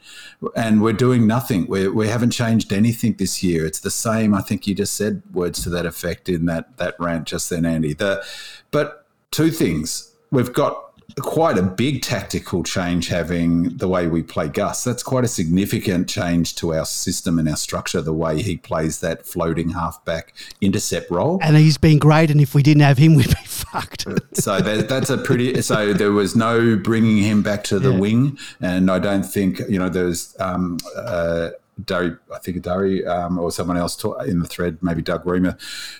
[0.55, 1.67] And we're doing nothing.
[1.67, 3.65] We're, we haven't changed anything this year.
[3.65, 4.33] It's the same.
[4.33, 7.65] I think you just said words to that effect in that, that rant just then,
[7.65, 7.93] Andy.
[7.93, 8.23] The,
[8.71, 10.13] but two things.
[10.31, 10.86] We've got
[11.19, 14.83] quite a big tactical change having the way we play Gus.
[14.83, 18.99] That's quite a significant change to our system and our structure, the way he plays
[18.99, 21.39] that floating halfback intercept role.
[21.41, 22.29] And he's been great.
[22.29, 24.05] And if we didn't have him, we'd be fucked.
[24.33, 25.61] so that, that's a pretty.
[25.61, 27.99] So there was no bringing him back to the yeah.
[27.99, 30.35] wing, and I don't think you know there's.
[30.39, 31.49] Um, uh,
[31.83, 35.57] Dari, I think Dari um, or someone else talk, in the thread, maybe Doug Reamer,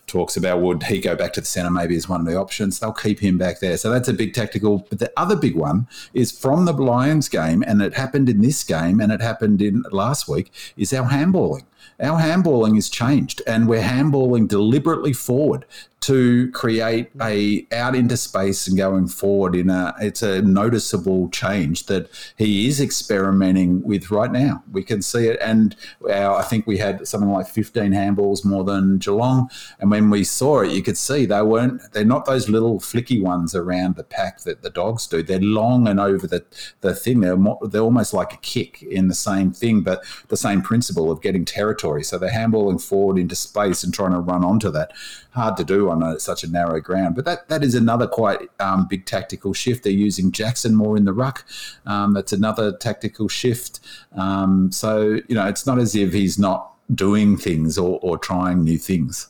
[0.07, 2.80] talks about would he go back to the centre maybe as one of the options.
[2.80, 3.78] They'll keep him back there.
[3.78, 4.88] So that's a big tactical.
[4.89, 8.63] But the other big one is from the Lions game, and it happened in this
[8.63, 11.65] game, and it happened in last week, is our handballing.
[11.99, 15.65] Our handballing is changed, and we're handballing deliberately forward
[16.00, 21.88] to create a out into space and going forward in a it's a noticeable change
[21.88, 24.64] that he is experimenting with right now.
[24.72, 28.64] We can see it, and our, I think we had something like 15 handballs more
[28.64, 32.48] than Geelong, and when we saw it, you could see they weren't they're not those
[32.48, 35.24] little flicky ones around the pack that the dogs do.
[35.24, 36.45] They're long and over the
[36.82, 37.22] the thing.
[37.22, 41.10] They're mo- they're almost like a kick in the same thing, but the same principle
[41.10, 42.04] of getting territory.
[42.04, 44.91] So they're handballing forward into space and trying to run onto that
[45.38, 47.15] hard to do on a, such a narrow ground.
[47.15, 49.83] But that, that is another quite um, big tactical shift.
[49.83, 51.45] They're using Jackson more in the ruck.
[51.85, 53.79] Um, that's another tactical shift.
[54.13, 58.63] Um, so, you know, it's not as if he's not doing things or, or trying
[58.63, 59.29] new things.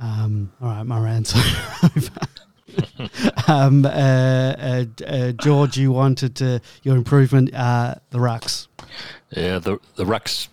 [0.00, 1.34] Um, all right, my rant's
[1.84, 2.10] over.
[3.46, 8.68] um, uh, uh, uh, George, you wanted to, your improvement, uh, the rucks.
[9.36, 10.48] Yeah, the the rucks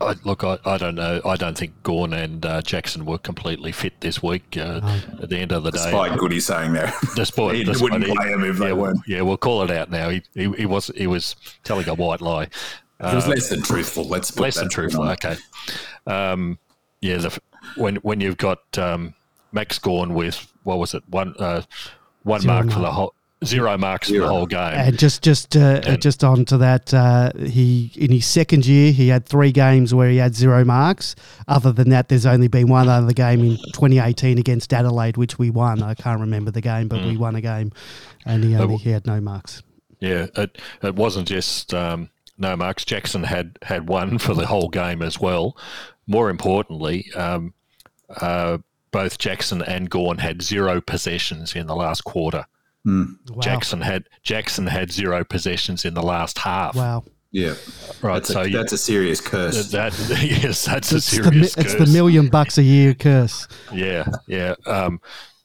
[0.00, 1.20] I, look, I, I don't know.
[1.24, 4.56] I don't think Gawn and uh, Jackson were completely fit this week.
[4.56, 5.22] Uh, no.
[5.22, 8.28] At the end of the day, despite Goody saying there, despite, he despite wouldn't play
[8.28, 9.00] him if yeah, they weren't.
[9.06, 10.10] Yeah, we'll call it out now.
[10.10, 12.48] He, he, he was he was telling a white lie.
[12.98, 14.04] It was less than truthful.
[14.04, 15.02] Let's put less than truthful.
[15.02, 15.10] on.
[15.12, 15.36] Okay.
[16.06, 16.58] Um,
[17.00, 17.40] yeah, the,
[17.76, 19.14] when when you've got um,
[19.52, 21.62] Max Gawn with what was it one uh,
[22.22, 22.94] one Zero mark for the mark.
[22.94, 23.14] whole
[23.44, 24.26] zero marks for Zero.
[24.26, 24.58] the whole game.
[24.74, 28.92] And just just uh, And- just on to that, uh, he in his second year
[28.92, 31.14] he had three games where he had zero marks.
[31.46, 35.50] Other than that, there's only been one other game in 2018 against Adelaide, which we
[35.50, 35.82] won.
[35.82, 37.10] I can't remember the game, but Mm.
[37.10, 37.72] we won a game,
[38.24, 39.62] and he only he had no marks.
[40.00, 42.08] Yeah, it it wasn't just um,
[42.38, 42.84] no marks.
[42.84, 45.56] Jackson had had one for the whole game as well.
[46.06, 47.52] More importantly, um,
[48.20, 48.58] uh,
[48.92, 52.46] both Jackson and Gawn had zero possessions in the last quarter.
[52.86, 53.40] Wow.
[53.40, 56.74] Jackson had Jackson had zero possessions in the last half.
[56.76, 57.04] Wow.
[57.32, 57.54] Yeah,
[58.00, 59.70] Right, that's, so a, you- that's a serious curse.
[59.72, 63.46] that yes, that's a It's the, mi- serious it's the million bucks a year curse.
[63.74, 64.54] Yeah, yeah.
[64.64, 65.00] Um,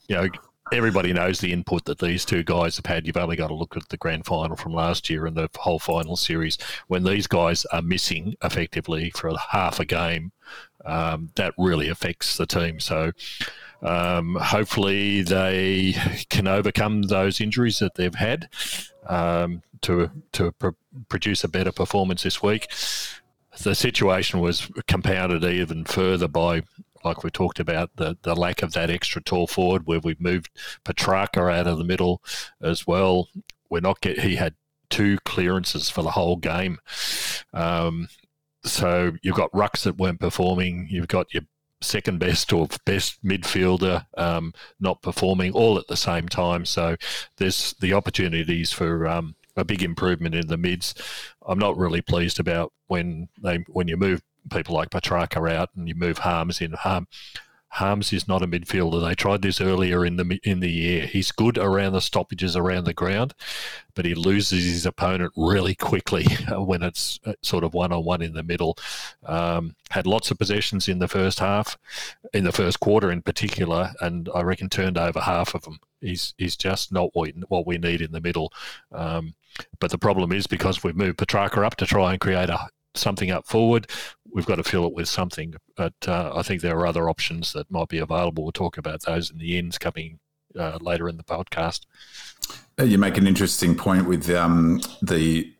[0.07, 0.29] you know,
[0.71, 3.05] everybody knows the input that these two guys have had.
[3.05, 5.79] You've only got to look at the grand final from last year and the whole
[5.79, 6.57] final series.
[6.87, 10.31] When these guys are missing effectively for half a game,
[10.85, 12.79] um, that really affects the team.
[12.79, 13.11] So.
[13.82, 15.95] Um, hopefully, they
[16.29, 18.49] can overcome those injuries that they've had
[19.07, 20.69] um, to to pr-
[21.09, 22.71] produce a better performance this week.
[23.63, 26.63] The situation was compounded even further by
[27.03, 30.49] like we talked about, the, the lack of that extra tall forward where we've moved
[30.86, 32.21] Petracca out of the middle
[32.61, 33.27] as well.
[33.69, 34.55] We're not get he had
[34.89, 36.79] two clearances for the whole game.
[37.53, 38.09] Um,
[38.63, 40.88] so you've got rucks that weren't performing.
[40.89, 41.43] You've got your
[41.82, 46.65] second best or best midfielder um, not performing all at the same time.
[46.65, 46.95] So
[47.38, 50.93] there's the opportunities for um, a big improvement in the mids.
[51.45, 55.88] I'm not really pleased about when they when you move people like Petracca out and
[55.88, 56.73] you move Harmes in.
[56.73, 57.07] Harm,
[57.72, 59.01] Harmes is not a midfielder.
[59.01, 61.05] They tried this earlier in the in the year.
[61.05, 63.34] He's good around the stoppages around the ground,
[63.95, 68.22] but he loses his opponent really quickly when it's uh, sort of one on one
[68.22, 68.78] in the middle.
[69.26, 71.78] Um, had lots of possessions in the first half,
[72.34, 75.80] in the first quarter in particular, and I reckon turned over half of them.
[76.01, 78.51] He's he's just not what we, what we need in the middle.
[78.91, 79.36] Um,
[79.80, 83.32] but the problem is because we've moved Petracca up to try and create a something
[83.32, 83.89] up forward,
[84.34, 85.55] we've got to fill it with something.
[85.75, 88.43] But uh, I think there are other options that might be available.
[88.43, 90.19] We'll talk about those in the ends coming
[90.57, 91.82] uh, later in the podcast.
[92.79, 95.53] Uh, You make an interesting point with um, the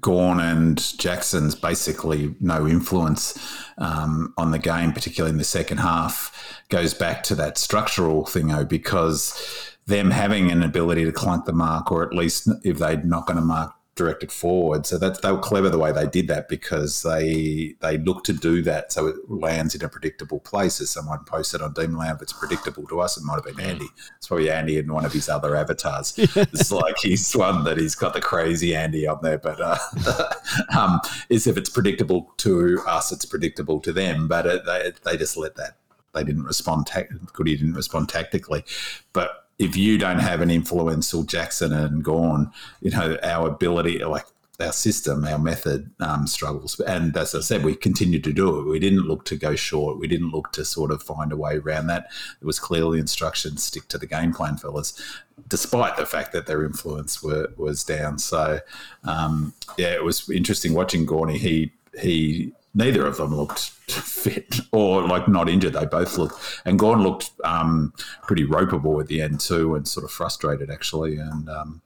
[0.00, 3.38] Gawn and Jackson's basically no influence
[3.78, 8.48] um, on the game, particularly in the second half, goes back to that structural thing,
[8.48, 13.02] though, because them having an ability to clunk the mark, or at least if they're
[13.02, 14.86] not going to mark directed forward.
[14.86, 18.32] So that they were clever the way they did that because they they look to
[18.32, 20.80] do that so it lands in a predictable place.
[20.80, 23.88] As someone posted on Demonland, if it's predictable to us, it might have been Andy.
[24.16, 26.14] It's probably Andy in one of his other avatars.
[26.18, 30.32] it's like he's one that he's got the crazy Andy on there, but uh,
[30.78, 34.28] um, is if it's predictable to us, it's predictable to them.
[34.28, 35.76] But it, they they just let that.
[36.14, 36.86] They didn't respond.
[36.86, 38.64] Tac- Goody didn't respond tactically,
[39.12, 43.98] but if you don't have an influence or Jackson and Gawn, you know, our ability,
[44.04, 44.26] like
[44.60, 46.78] our system, our method um, struggles.
[46.80, 48.64] And as I said, we continued to do it.
[48.64, 49.98] We didn't look to go short.
[49.98, 52.08] We didn't look to sort of find a way around that.
[52.40, 55.00] It was clearly instructions, stick to the game plan, fellas,
[55.48, 58.18] despite the fact that their influence were, was down.
[58.18, 58.60] So,
[59.04, 61.38] um, yeah, it was interesting watching Gawny.
[61.38, 65.74] He, he, neither of them looked fit or like not injured.
[65.74, 70.04] They both looked, and Gawn looked um, pretty ropeable at the end too, and sort
[70.04, 71.16] of frustrated actually.
[71.16, 71.82] And um,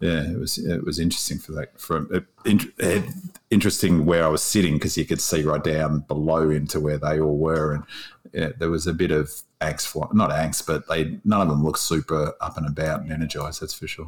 [0.00, 1.78] yeah, it was it was interesting for that.
[1.78, 2.06] For
[2.46, 3.04] it,
[3.50, 7.20] interesting where I was sitting because you could see right down below into where they
[7.20, 7.84] all were, and
[8.32, 11.80] yeah, there was a bit of angst, not angst, but they none of them looked
[11.80, 13.60] super up and about and energized.
[13.60, 14.06] That's for sure.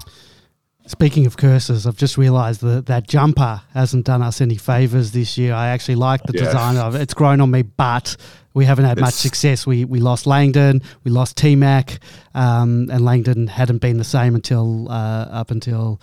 [0.86, 5.38] Speaking of curses, I've just realised that that jumper hasn't done us any favours this
[5.38, 5.54] year.
[5.54, 6.44] I actually like the Yeah.
[6.44, 7.02] design of it.
[7.02, 8.16] It's grown on me, but
[8.54, 9.66] we haven't had much success.
[9.66, 12.00] We we lost Langdon, we lost T Mac,
[12.34, 16.00] um, and Langdon hadn't been the same until uh, up until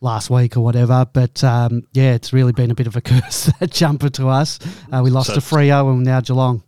[0.00, 1.04] last week or whatever.
[1.12, 4.60] But um, yeah, it's really been a bit of a curse that jumper to us.
[4.92, 6.62] Uh, we lost So- to Freo and now Geelong.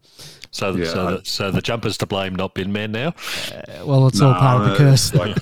[0.53, 3.09] So, Yeah, so, I- the, so the jumper's to blame, not bin man now.
[3.53, 5.11] Uh, well, it's all part of the curse.
[5.11, 5.37] It's, like,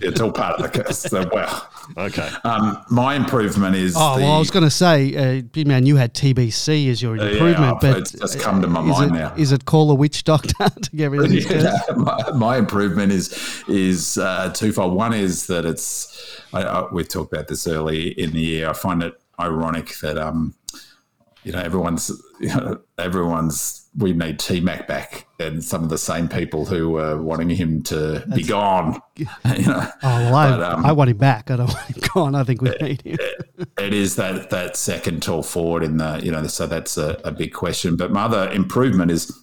[0.00, 1.00] it's all part of the curse.
[1.00, 2.28] So, well, Okay.
[2.44, 3.94] um, my improvement is.
[3.96, 7.02] Oh the, well, I was going to say, uh, big man, you had TBC as
[7.02, 9.34] your yeah, improvement, but it's just come to my is mind it, now.
[9.36, 11.50] Is it call a witch doctor to get rid of this?
[11.50, 14.94] Yeah, my, my improvement is is uh, twofold.
[14.94, 18.70] One is that it's I, I, we talked about this early in the year.
[18.70, 20.54] I find it ironic that um,
[21.44, 25.98] you know, everyone's, you know, everyone's, we need T Mac back, and some of the
[25.98, 29.00] same people who were wanting him to be gone.
[29.16, 31.50] You know, Oh, well, I, But, um, I want him back.
[31.50, 32.34] I don't want him gone.
[32.34, 33.18] I think we need him.
[33.78, 37.30] it is that that second tall forward in the, you know, so that's a, a
[37.32, 37.96] big question.
[37.96, 39.38] But my other improvement is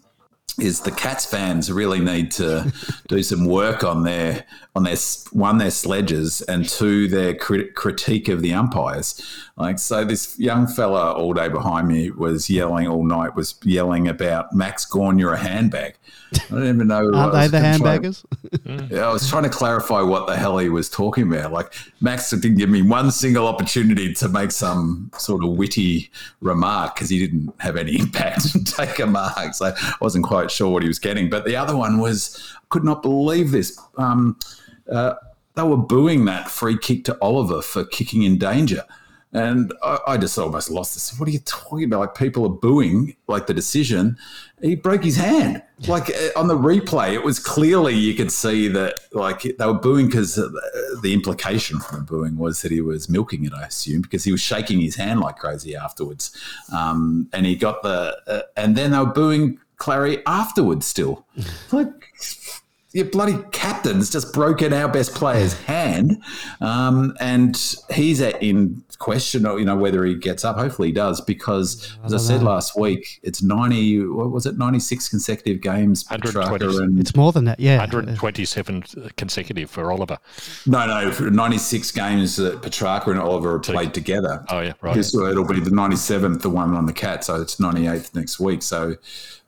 [0.61, 2.71] is the Cats fans really need to
[3.07, 4.45] do some work on their
[4.75, 4.97] on their
[5.31, 9.21] one their sledges and two their crit- critique of the umpires.
[9.57, 14.07] Like so, this young fella all day behind me was yelling all night was yelling
[14.07, 15.95] about Max Gawn, you're a handbag.
[16.33, 17.11] I don't even know.
[17.13, 18.25] Aren't I they was the trying- handbaggers?
[18.59, 18.91] Mm.
[18.91, 21.51] yeah, I was trying to clarify what the hell he was talking about.
[21.51, 26.09] Like Max didn't give me one single opportunity to make some sort of witty
[26.41, 29.53] remark because he didn't have any impact and take a mark.
[29.55, 31.29] So I wasn't quite sure what he was getting.
[31.29, 33.79] But the other one was, I could not believe this.
[33.97, 34.37] Um,
[34.91, 35.15] uh,
[35.55, 38.85] they were booing that free kick to Oliver for kicking in danger.
[39.31, 41.19] And I, I just almost lost this.
[41.19, 41.99] What are you talking about?
[41.99, 44.17] Like people are booing, like the decision.
[44.59, 45.61] He broke his hand.
[45.87, 49.75] Like uh, on the replay, it was clearly you could see that like they were
[49.75, 53.53] booing because the implication from the booing was that he was milking it.
[53.53, 56.35] I assume because he was shaking his hand like crazy afterwards,
[56.75, 60.85] um, and he got the uh, and then they were booing Clary afterwards.
[60.85, 61.73] Still, mm.
[61.73, 61.89] like
[62.91, 66.21] your bloody captain's just broken our best player's hand,
[66.59, 69.43] um, and he's at, in question.
[69.43, 70.57] You know whether he gets up.
[70.57, 74.03] Hopefully he does, because as I, said last week, it's ninety.
[74.03, 74.57] What was it?
[74.57, 76.05] Ninety six consecutive games.
[76.09, 76.83] 120.
[76.83, 77.59] And It's more than that.
[77.59, 77.77] Yeah.
[77.77, 78.83] 127
[79.17, 80.17] consecutive for Oliver.
[80.65, 84.43] no, no, ninety six games that Petracca and Oliver have played together.
[84.49, 85.03] Oh, yeah, right.
[85.05, 87.23] So it'll be the ninety seventh, the one on the cat.
[87.23, 88.63] So it's ninety eighth next week.
[88.63, 88.95] So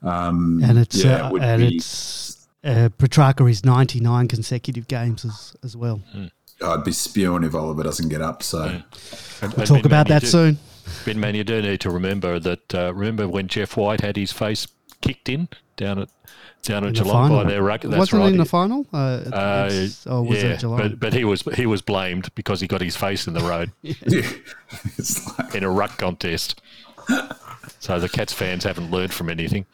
[0.04, 2.31] um, and it's yeah, uh, it would and be- it's
[2.64, 6.02] uh, Petracca is 99 consecutive games as, as well.
[6.64, 8.44] I'd be spewing if Oliver doesn't get up.
[8.44, 8.64] So.
[8.64, 8.84] And-
[9.42, 10.58] We'll and talk Ben about Man, that do- soon.
[11.04, 12.76] Ben Man, you do need to remember that.
[12.76, 14.68] Uh, remember when Jeff White had his face
[15.02, 15.48] kicked in
[15.78, 16.10] down at
[16.62, 17.44] down at In the Geelong final.
[17.44, 17.88] by their rugby.
[17.88, 18.28] That's Wasn't right.
[18.28, 18.86] it in the final?
[18.94, 22.68] Uh, Uh, it's- or was yeah, but but he was he was blamed because he
[22.68, 23.72] got his face in the road
[25.40, 26.62] like, in a ruck contest.
[27.80, 29.66] So the Cats fans haven't learned from anything.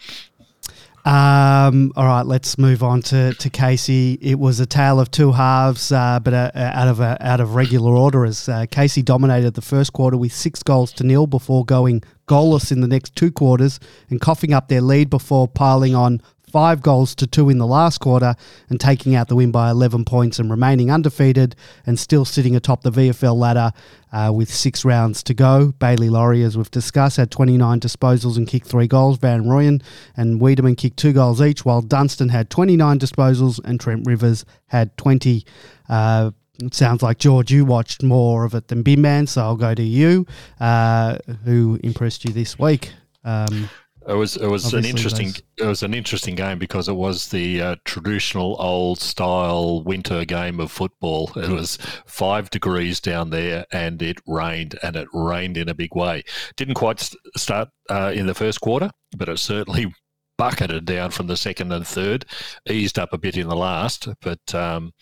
[1.08, 4.18] Um, all right, let's move on to, to Casey.
[4.22, 7.40] It was a tale of two halves, uh, but uh, uh, out of uh, out
[7.40, 8.26] of regular order.
[8.26, 12.82] As Casey dominated the first quarter with six goals to nil before going goalless in
[12.82, 13.80] the next two quarters
[14.10, 16.22] and coughing up their lead before piling on
[16.52, 18.36] five goals to two in the last quarter
[18.70, 22.84] and taking out the win by 11 points and remaining undefeated and still sitting atop
[22.84, 23.72] the VFL ladder
[24.14, 25.74] uh, with six rounds to go.
[25.80, 29.18] Bailey Laurie, as we've discussed, had 29 disposals and kicked three goals.
[29.18, 29.82] Van Rooyen
[30.16, 34.96] and Weideman kicked two goals each, while Dunstan had 29 disposals and Trent Rivers had
[34.98, 35.46] 20.
[35.90, 39.58] Uh, it sounds like George, you watched more of it than Bin Man, so I'll
[39.58, 40.26] go to you.
[40.60, 42.94] Uh, who impressed you this week?
[43.24, 43.70] Um,
[44.08, 47.62] It was it was an interesting it was an interesting game because it was the
[47.62, 51.30] uh, traditional old style winter game of football.
[51.36, 55.94] It was five degrees down there, and it rained, and it rained in a big
[55.94, 56.24] way.
[56.56, 59.94] Didn't quite st- start uh, in the first quarter, but it certainly
[60.38, 62.26] bucketed down from the second and third.
[62.70, 64.94] Eased up a bit in the last, but um,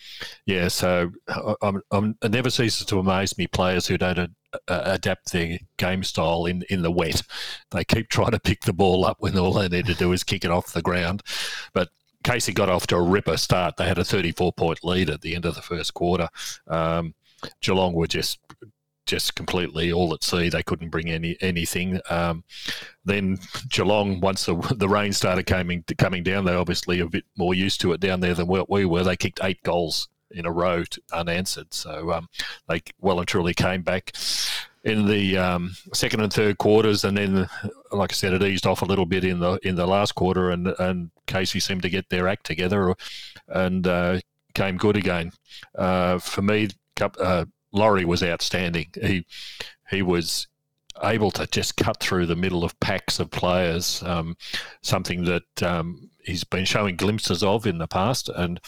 [0.46, 0.66] yeah.
[0.66, 4.30] So I, I'm, I'm, it never ceases to amaze me players who don't.
[4.68, 7.22] Uh, adapt their game style in, in the wet
[7.70, 10.24] they keep trying to pick the ball up when all they need to do is
[10.24, 11.22] kick it off the ground.
[11.72, 11.88] But
[12.24, 13.76] Casey got off to a ripper start.
[13.76, 16.28] They had a 34 point lead at the end of the first quarter.
[16.66, 17.14] Um,
[17.60, 18.38] Geelong were just
[19.06, 20.48] just completely all at sea.
[20.48, 22.00] They couldn't bring any anything.
[22.10, 22.42] Um,
[23.04, 23.38] then
[23.68, 27.80] Geelong, once the, the rain started coming coming down, they obviously a bit more used
[27.82, 29.04] to it down there than what we were.
[29.04, 31.72] They kicked eight goals in a row to, unanswered.
[31.72, 32.28] So um,
[32.68, 34.12] they well and truly came back
[34.86, 37.48] in the um, second and third quarters, and then,
[37.90, 40.50] like I said, it eased off a little bit in the in the last quarter,
[40.50, 42.94] and and Casey seemed to get their act together,
[43.48, 44.20] and uh,
[44.54, 45.32] came good again.
[45.74, 46.68] Uh, for me,
[47.00, 48.86] uh, Laurie was outstanding.
[48.94, 49.26] He
[49.90, 50.46] he was
[51.02, 54.36] able to just cut through the middle of packs of players, um,
[54.82, 58.28] something that um, he's been showing glimpses of in the past.
[58.28, 58.60] And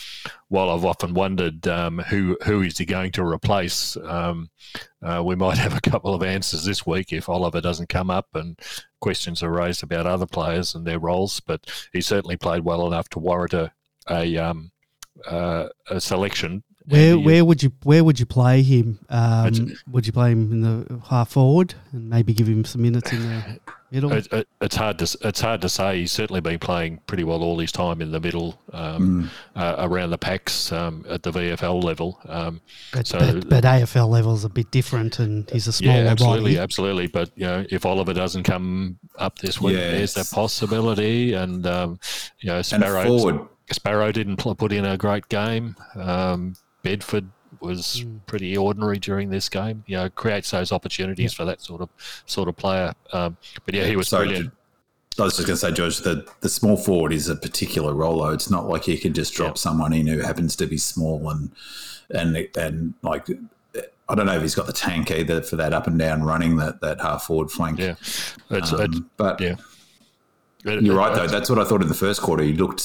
[0.49, 4.51] while I've often wondered um, who who is he going to replace, um,
[5.03, 8.29] uh, we might have a couple of answers this week if Oliver doesn't come up
[8.35, 8.59] and
[9.01, 11.41] questions are raised about other players and their roles.
[11.41, 13.73] But he certainly played well enough to warrant a
[14.11, 14.71] a, um,
[15.27, 18.99] uh, a selection Where Andy, where would you where would you play him?
[19.11, 23.13] Um, would you play him in the half forward and maybe give him some minutes
[23.13, 23.61] in the
[23.91, 24.13] middle?
[24.13, 25.99] It, it, it's hard to it's hard to say.
[26.01, 30.11] He's certainly been playing pretty well all his time in the middle, um, uh, around
[30.11, 32.19] the packs um, at the VFL level.
[32.27, 32.61] Um,
[32.95, 36.53] but, so- but, but AFL level's a bit different, and he's a smaller yeah, absolutely,
[36.53, 36.59] body.
[36.59, 37.07] absolutely.
[37.09, 41.35] But you know, if Oliver doesn't come up this week, Yeah, there's it's- that possibility.
[41.35, 42.01] And um,
[42.41, 45.77] you know, Sparrow Sparrow didn't put in a great game.
[45.95, 47.29] Um, Bedford
[47.61, 48.19] was Hmm.
[48.27, 49.83] pretty ordinary during this game.
[49.87, 51.89] You know, creates those opportunities for that sort of
[52.27, 52.95] sort of player.
[53.13, 54.53] Um, but yeah, he was Sorry, brilliant.
[55.19, 58.19] I was just going to say, George, the, the small forward is a particular role.
[58.23, 58.29] though.
[58.31, 59.61] It's not like you can just drop Yeah.
[59.61, 61.51] someone in who happens to be small and
[62.11, 63.27] and and like
[64.11, 66.57] I don't know if he's got the tank either for that up and down running
[66.57, 67.79] that that half forward flank.
[67.81, 67.97] Yeah,
[68.51, 69.57] it's, Um, it's but yeah.
[70.65, 71.27] It- you're it- right though.
[71.27, 72.45] That's what I thought in the first quarter.
[72.45, 72.81] He looked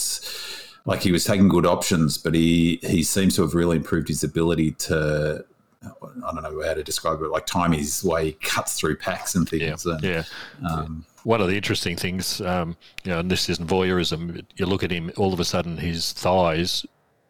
[0.85, 4.23] like he was taking good options, but he he seems to have really improved his
[4.23, 5.45] ability to.
[5.83, 7.27] I don't know how to describe it.
[7.29, 9.85] Like time his way, cuts through packs and Yeah, things.
[9.85, 10.23] and, yeah.
[10.65, 14.45] Um, One of the interesting things, um, you know, and this isn't voyeurism.
[14.55, 16.85] You look at him, all of a sudden his thighs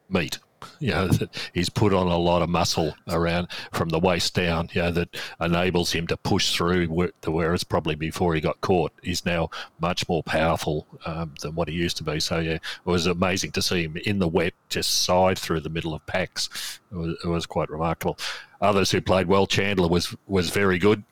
[0.09, 0.37] meet.
[0.79, 1.09] You know,
[1.53, 4.69] he's put on a lot of muscle around from the waist down.
[4.73, 6.87] You know, that enables him to push through.
[6.87, 9.49] where- Whereas probably before he got caught, he's now
[9.79, 12.19] much more powerful um, than what he used to be.
[12.19, 15.69] So yeah, it was amazing to see him in the wet just side through the
[15.69, 16.79] middle of packs.
[16.91, 18.17] It was, it was quite remarkable.
[18.61, 21.03] Others who played well, Chandler was was very good.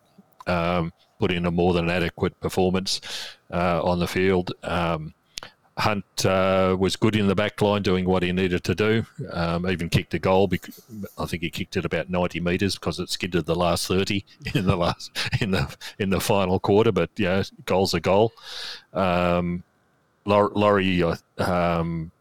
[0.48, 3.00] Um, put in a more than adequate performance
[3.52, 4.52] uh, on the field.
[4.64, 5.14] Um,
[5.82, 9.04] Hunt uh, was good in the back line, doing what he needed to do.
[9.32, 10.48] Um, even kicked a goal.
[10.48, 10.80] Because
[11.18, 14.24] I think he kicked it about ninety metres because it skidded the last thirty
[14.54, 15.10] in the last
[15.42, 16.92] in the in the final quarter.
[16.92, 18.32] But yeah, goal's a goal.
[18.94, 19.64] Um,
[20.26, 22.12] Laurie uh, um,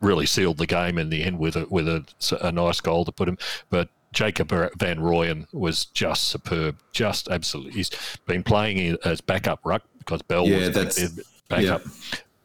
[0.00, 2.04] really sealed the game in the end with a with a,
[2.40, 3.36] a nice goal to put him.
[3.68, 7.72] But Jacob Van Rooyen was just superb, just absolutely.
[7.72, 7.90] He's
[8.26, 11.82] been playing as backup ruck because Bell Yeah, was that's- back backup.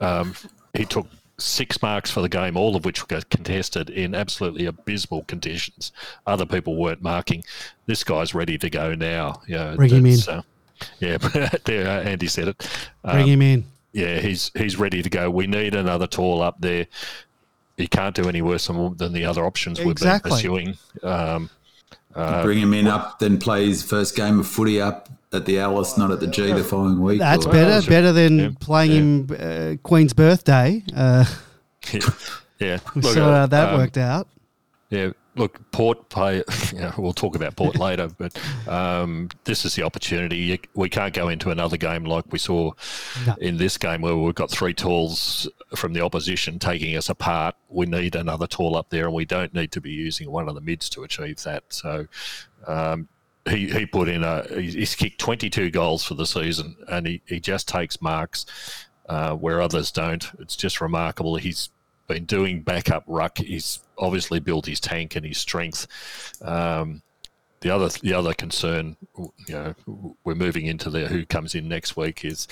[0.01, 0.33] Um,
[0.73, 5.23] he took six marks for the game, all of which were contested in absolutely abysmal
[5.23, 5.91] conditions.
[6.27, 7.43] Other people weren't marking.
[7.85, 9.41] This guy's ready to go now.
[9.47, 10.19] Yeah, Bring him in.
[10.27, 10.41] Uh,
[10.99, 11.17] yeah,
[11.65, 12.57] there, uh, Andy said it.
[13.03, 13.65] Bring Um, him in.
[13.93, 15.29] yeah, he's he's ready to go.
[15.29, 16.87] We need another tall up there.
[17.77, 20.29] He can't do any worse than, than the other options we've Exactly.
[20.29, 20.77] been pursuing.
[21.03, 21.49] Um,
[22.13, 25.59] uh, bring him in up, then play his first game of footy up at the
[25.59, 27.19] Alice, not at the G the following week.
[27.19, 27.81] That's or- better.
[27.81, 27.89] sure.
[27.89, 28.91] Better than Yeah, playing
[29.29, 29.35] yeah.
[29.37, 30.83] him uh, Queen's birthday.
[30.95, 31.25] Uh,
[32.59, 34.27] yeah, we Look, saw uh, how that um, worked out.
[34.89, 36.43] Yeah, look, Port play.
[36.73, 40.59] Yeah, we'll talk about Port later, but um, this is the opportunity.
[40.73, 42.71] We can't go into another game like we saw
[43.25, 43.35] No.
[43.39, 47.55] in this game where we've got three talls from the opposition taking us apart.
[47.69, 50.55] We need another tall up there, and we don't need to be using one of
[50.55, 51.63] the mids to achieve that.
[51.69, 52.07] So.
[52.67, 53.07] Um,
[53.49, 57.39] he, he put in a he's kicked 22 goals for the season and he, he
[57.39, 58.45] just takes marks
[59.09, 60.31] uh, where others don't.
[60.39, 61.35] It's just remarkable.
[61.35, 61.69] He's
[62.07, 63.39] been doing backup ruck.
[63.39, 65.87] He's obviously built his tank and his strength.
[66.41, 67.01] Um,
[67.61, 69.75] the other the other concern you know
[70.23, 72.47] we're moving into the who comes in next week is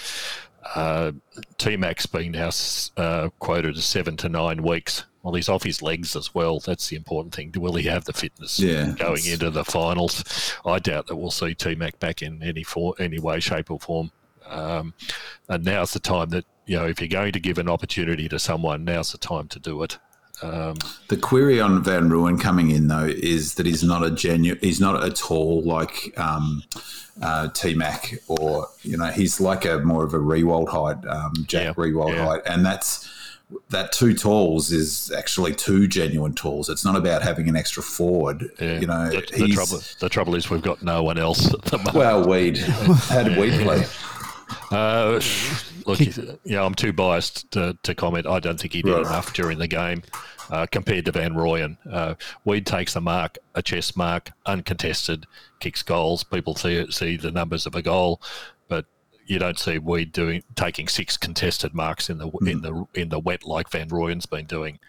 [0.76, 1.12] uh,
[1.58, 2.50] T Mac's been now
[2.98, 5.06] uh, quoted as seven to nine weeks.
[5.24, 6.60] Well, he's off his legs as well.
[6.62, 7.52] That's the important thing.
[7.58, 10.24] Will he have the fitness Yeah, going that's- into the finals?
[10.66, 13.80] I doubt that we'll see T Mac back in any for, any way, shape, or
[13.80, 14.12] form.
[14.48, 14.94] Um,
[15.50, 18.40] and now's the time that you know if you're going to give an opportunity to
[18.40, 19.98] someone, now's the time to do it.
[20.42, 20.78] Um,
[21.10, 24.58] The query on Van Rooyen coming in though is that he's not a genuine.
[24.62, 26.64] He's not a tall like um,
[27.22, 31.34] uh, T Mac or you know he's like a more of a Riewoldt height, um,
[31.46, 32.26] Jack Yeah, Riewoldt yeah.
[32.26, 33.08] height, and that's
[33.70, 36.70] that two talls is actually two genuine talls.
[36.70, 38.50] It's not about having an extra forward.
[38.60, 41.62] yeah, You know, the, the trouble the trouble is we've got no one else at
[41.64, 41.96] the moment.
[41.96, 42.58] well, Weed.
[42.58, 43.86] How did Weed play?
[44.72, 45.20] Uh,
[45.86, 46.00] look,
[46.44, 48.26] yeah, I'm too biased to, to comment.
[48.28, 49.02] I don't think he did Right.
[49.06, 50.04] enough during the game
[50.52, 51.78] uh, compared to Van Rooyen.
[51.92, 55.26] Uh, Weed takes a mark, a chest mark, uncontested,
[55.60, 56.24] kicks goals.
[56.24, 58.22] People see see the numbers of a goal,
[59.30, 63.20] you don't see Weed doing taking six contested marks in the in the in the
[63.20, 64.80] wet like Van Rooyen's been doing.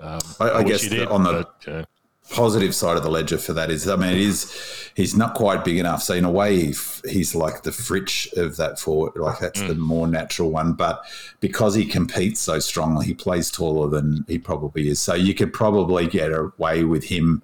[0.00, 1.84] Um, I- I guess did, on the- but, uh,
[2.30, 4.54] positive side of the ledger for that is, I mean, it is
[4.94, 6.02] he's not quite big enough.
[6.02, 6.74] So in a way, he,
[7.08, 9.14] he's like the Fritsch of that forward.
[9.16, 10.74] Like that's the more natural one.
[10.74, 11.02] But
[11.40, 15.00] because he competes so strongly, he plays taller than he probably is.
[15.00, 17.42] So you could probably get away with him,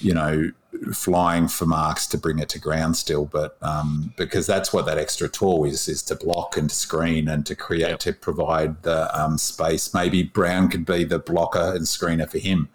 [0.00, 0.50] you know,
[0.92, 4.98] flying for marks to bring it to ground still, but um, because that's what that
[4.98, 7.98] extra tool is is to block and to screen and to create yep.
[8.00, 9.92] to provide the um, space.
[9.94, 12.68] Maybe Brown could be the blocker and screener for him,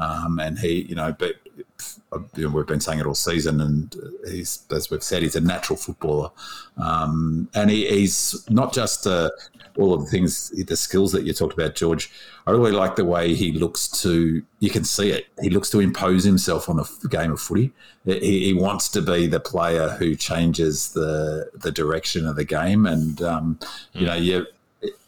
[0.00, 1.34] um, and he, you know, but
[2.36, 3.94] you know, we've been saying it all season, and
[4.26, 6.30] he's, as we've said, he's a natural footballer,
[6.78, 9.30] um, and he, he's not just uh,
[9.76, 12.10] all of the things, the skills that you talked about, George.
[12.46, 14.42] I really like the way he looks to.
[14.60, 15.26] You can see it.
[15.42, 17.72] He looks to impose himself on a game of footy.
[18.04, 22.86] He, he wants to be the player who changes the the direction of the game,
[22.86, 23.58] and um,
[23.92, 24.46] you know, you.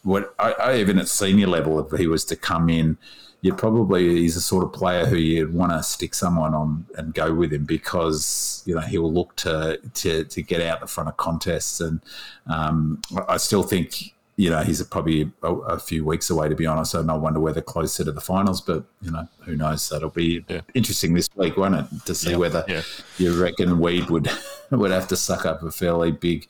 [0.03, 2.97] What I, I even at senior level, if he was to come in
[3.41, 7.13] you probably he's the sort of player who you'd want to stick someone on and
[7.13, 11.09] go with him because you know he'll look to to, to get out the front
[11.09, 12.01] of contests and
[12.47, 16.65] um, I still think you know he's probably a, a, few weeks away to be
[16.65, 20.09] honest and I wonder whether closer to the finals but you know who knows that'll
[20.09, 20.61] be yeah.
[20.73, 22.37] interesting this week won't it to see yeah.
[22.37, 22.83] whether yeah.
[23.17, 24.29] you reckon Weed would
[24.71, 26.47] would have to suck up a fairly big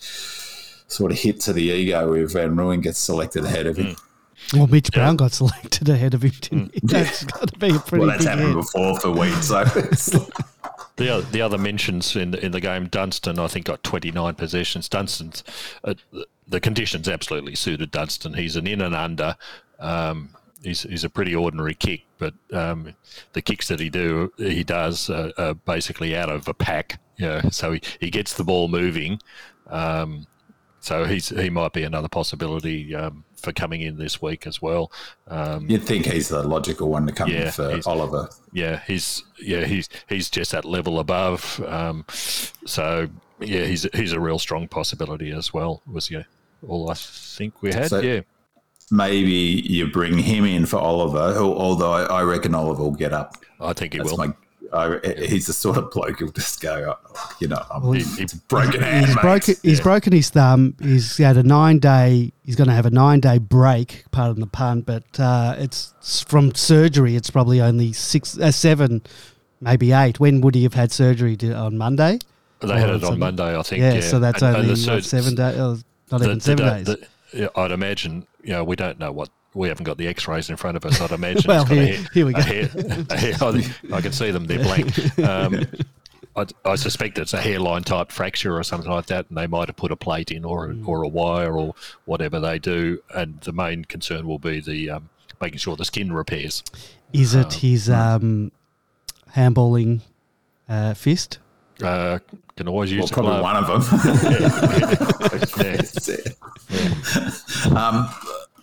[0.92, 3.96] sort of hit to the ego if Van Rooyen gets selected ahead of him.
[3.96, 4.02] Mm.
[4.54, 6.80] Well, Mitch Brown got selected ahead of him, didn't he?
[6.84, 8.06] That's got to be a pretty.
[8.06, 8.56] Well, that's happened head.
[8.56, 9.48] before for weeks.
[9.48, 9.64] So
[10.98, 14.36] the other, the other mentions in the, in the game, Dunstan, I think got 29
[14.36, 14.90] possessions.
[14.90, 15.44] Dunstan's
[15.84, 15.94] uh,
[16.48, 18.34] the conditions absolutely suited Dunstan.
[18.34, 19.36] He's an in and under.
[19.80, 22.94] Um, he's, he's a pretty ordinary kick, but um,
[23.34, 27.00] the kicks that he do he does uh, are basically out of a pack.
[27.18, 29.22] Yeah, so he, he gets the ball moving.
[29.68, 30.28] Um,
[30.80, 34.92] so he's he might be another possibility um, for coming in this week as well.
[35.28, 38.30] Um, You'd think he's the logical one to come yeah, in for Oliver.
[38.54, 41.62] Yeah, he's yeah he's he's just that level above.
[41.68, 43.08] Um, so
[43.40, 45.82] yeah, he's he's a real strong possibility as well.
[45.86, 46.24] Was yeah
[46.68, 47.90] all I think we had.
[47.90, 48.22] So, yeah.
[48.94, 53.38] Maybe you bring him in for Oliver, although I reckon Oliver will get up.
[53.62, 54.18] I think he That's will.
[54.18, 54.34] My,
[54.74, 56.96] I, he's the sort of bloke who'll just go,
[57.40, 59.06] you know, well, he, he's broken hand.
[59.06, 59.84] He's, broken, he's yeah.
[59.84, 60.76] broken his thumb.
[60.82, 62.32] He's had a nine day.
[62.44, 64.06] He's going to have a nine day break.
[64.12, 67.16] Pardon the pun, but uh, it's from surgery.
[67.16, 69.02] It's probably only six, uh, seven,
[69.60, 70.20] maybe eight.
[70.20, 71.36] When would he have had surgery?
[71.38, 72.20] To, on Monday.
[72.62, 73.82] They had it on Monday, I think.
[73.82, 74.02] Yeah, yeah.
[74.02, 75.58] so that's and, only and sur- seven days.
[75.58, 75.80] Oh,
[76.12, 76.86] not the, even seven the, days.
[76.86, 78.28] The, yeah, I'd imagine.
[78.44, 81.02] You know, we don't know what we haven't got the X-rays in front of us.
[81.02, 81.44] I'd imagine.
[81.48, 82.42] well, here, hair, here, we go.
[82.42, 83.36] Hair, hair,
[83.94, 84.94] I can see them; they're blank.
[85.22, 85.66] Um,
[86.36, 89.68] I, I, suspect it's a hairline type fracture or something like that, and they might
[89.68, 90.88] have put a plate in or mm.
[90.88, 91.76] or a wire or
[92.06, 93.04] whatever they do.
[93.14, 95.10] And the main concern will be the um,
[95.42, 96.64] making sure the skin repairs.
[97.12, 98.52] Is it um, his um,
[99.36, 100.02] handballing
[100.70, 101.40] uh, fist?
[101.84, 102.20] Uh,
[102.56, 103.44] can always use well, probably glove.
[103.44, 103.82] one of them.
[105.62, 105.82] yeah.
[107.74, 107.88] yeah.
[107.88, 108.10] um,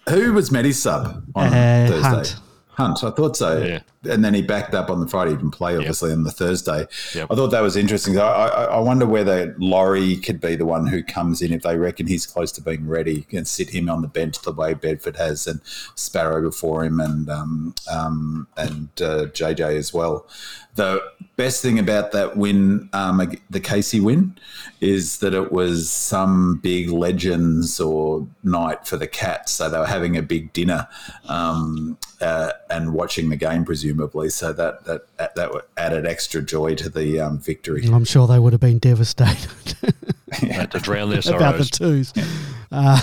[0.09, 2.09] who was Medi's sub on uh, Thursday?
[2.09, 2.37] Hunt.
[2.79, 3.61] Hunt, I thought so.
[3.61, 3.81] Yeah.
[4.09, 6.19] And then he backed up on the Friday, he didn't play obviously yep.
[6.19, 6.87] on the Thursday.
[7.13, 7.27] Yep.
[7.29, 8.17] I thought that was interesting.
[8.21, 11.77] I, I, I, wonder whether Laurie could be the one who comes in if they
[11.77, 15.17] reckon he's close to being ready and sit him on the bench the way Bedford
[15.17, 15.61] has and
[15.97, 20.29] Sparrow before him and um, um, and uh, JJ as well.
[20.77, 21.03] The
[21.35, 23.21] best thing about that win, um,
[23.51, 24.39] the Casey win,
[24.81, 29.51] is that it was some big legends or night for the Cats.
[29.51, 30.87] So they were having a big dinner
[31.27, 34.29] um, uh, and watching the game, presumably.
[34.31, 37.87] So that that that added extra joy to the um, victory.
[37.87, 39.51] I'm sure they would have been devastated.
[40.43, 40.67] yeah.
[40.67, 41.41] to drown their sorrows.
[41.41, 42.13] About the twos.
[42.71, 43.01] Uh,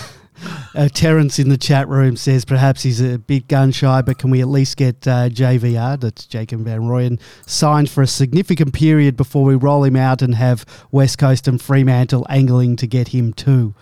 [0.76, 4.30] uh, Terence in the chat room says perhaps he's a bit gun shy, but can
[4.30, 9.16] we at least get uh, JVR, that's Jacob Van Rooyen, signed for a significant period
[9.16, 13.34] before we roll him out and have West Coast and Fremantle angling to get him
[13.34, 13.74] too?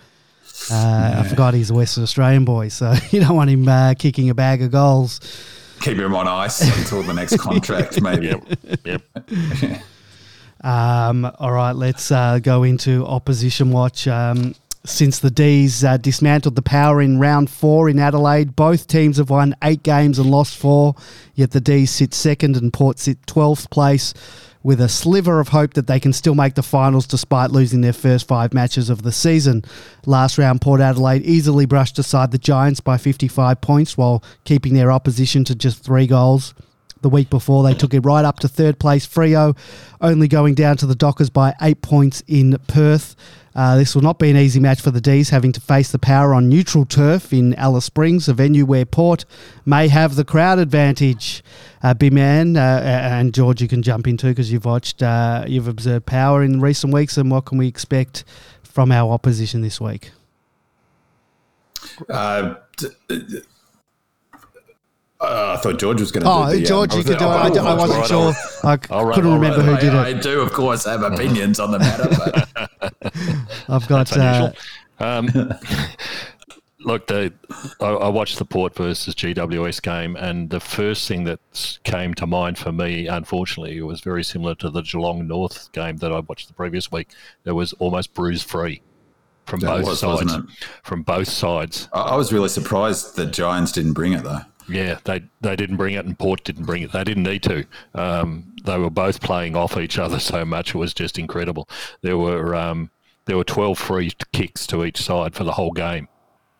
[0.70, 1.20] Uh, yeah.
[1.20, 4.34] I forgot he's a Western Australian boy, so you don't want him uh, kicking a
[4.34, 5.20] bag of goals.
[5.80, 8.26] Keep him on ice until the next contract, maybe.
[8.26, 8.46] Yep.
[8.84, 9.82] yep.
[10.62, 14.08] Um, all right, let's uh, go into opposition watch.
[14.08, 14.54] Um,
[14.86, 18.54] since the D's uh, dismantled the power in round four in Adelaide.
[18.54, 20.94] Both teams have won eight games and lost four,
[21.34, 24.14] yet the D's sit second and Port sit 12th place
[24.64, 27.92] with a sliver of hope that they can still make the finals despite losing their
[27.92, 29.62] first five matches of the season.
[30.06, 34.90] Last round, Port Adelaide easily brushed aside the Giants by 55 points while keeping their
[34.90, 36.54] opposition to just three goals.
[37.04, 39.54] The week before, they took it right up to third place Freo
[40.00, 43.14] only going down to the Dockers by eight points in Perth.
[43.54, 45.98] Uh, this will not be an easy match for the D's, having to face the
[45.98, 49.26] power on neutral turf in Alice Springs, a venue where Port
[49.66, 51.44] may have the crowd advantage.
[51.82, 56.06] Uh, B-Man uh, and George, you can jump into because you've watched, uh, you've observed
[56.06, 58.24] power in recent weeks, and what can we expect
[58.62, 60.10] from our opposition this week?
[62.08, 62.54] Uh,
[65.20, 66.30] Uh, I thought George was going to.
[66.30, 67.28] Oh, do the, George, um, you could do it.
[67.28, 68.32] I wasn't right, sure.
[68.64, 69.80] I All right, couldn't all remember right.
[69.80, 72.48] who did I, I do, of course, have opinions on the matter, but
[73.68, 74.08] I've got.
[74.08, 74.52] That's Uh.
[74.98, 75.28] Um,
[76.80, 77.32] look, the,
[77.80, 82.26] I, I watched the Port versus GWS game, and the first thing that came to
[82.26, 86.48] mind for me, unfortunately, was very similar to the Geelong North game that I watched
[86.48, 87.08] the previous week.
[87.44, 88.82] It was almost bruise free
[89.46, 90.24] from That both was, sides.
[90.24, 90.50] wasn't
[90.82, 91.88] From both sides.
[91.92, 94.40] I, I was really surprised that Giants didn't bring it though.
[94.68, 96.92] Yeah, they they didn't bring it, and Port didn't bring it.
[96.92, 97.66] They didn't need to.
[97.94, 101.68] Um, they were both playing off each other so much; it was just incredible.
[102.02, 102.90] There were um,
[103.26, 106.08] there were twelve free kicks to each side for the whole game.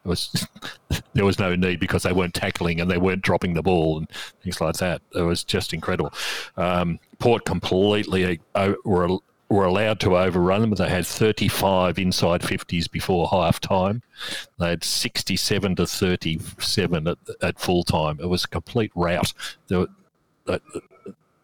[0.05, 0.47] It was
[1.15, 4.09] there was no need because they weren't tackling and they weren't dropping the ball and
[4.43, 5.01] things like that.
[5.15, 6.13] It was just incredible.
[6.57, 9.19] Um, Port completely uh, were
[9.55, 10.71] were allowed to overrun them.
[10.73, 14.03] They had 35 inside 50s before half time.
[14.59, 18.19] They had 67 to 37 at, at full time.
[18.21, 19.33] It was a complete rout.
[19.69, 19.87] There,
[20.47, 20.59] uh,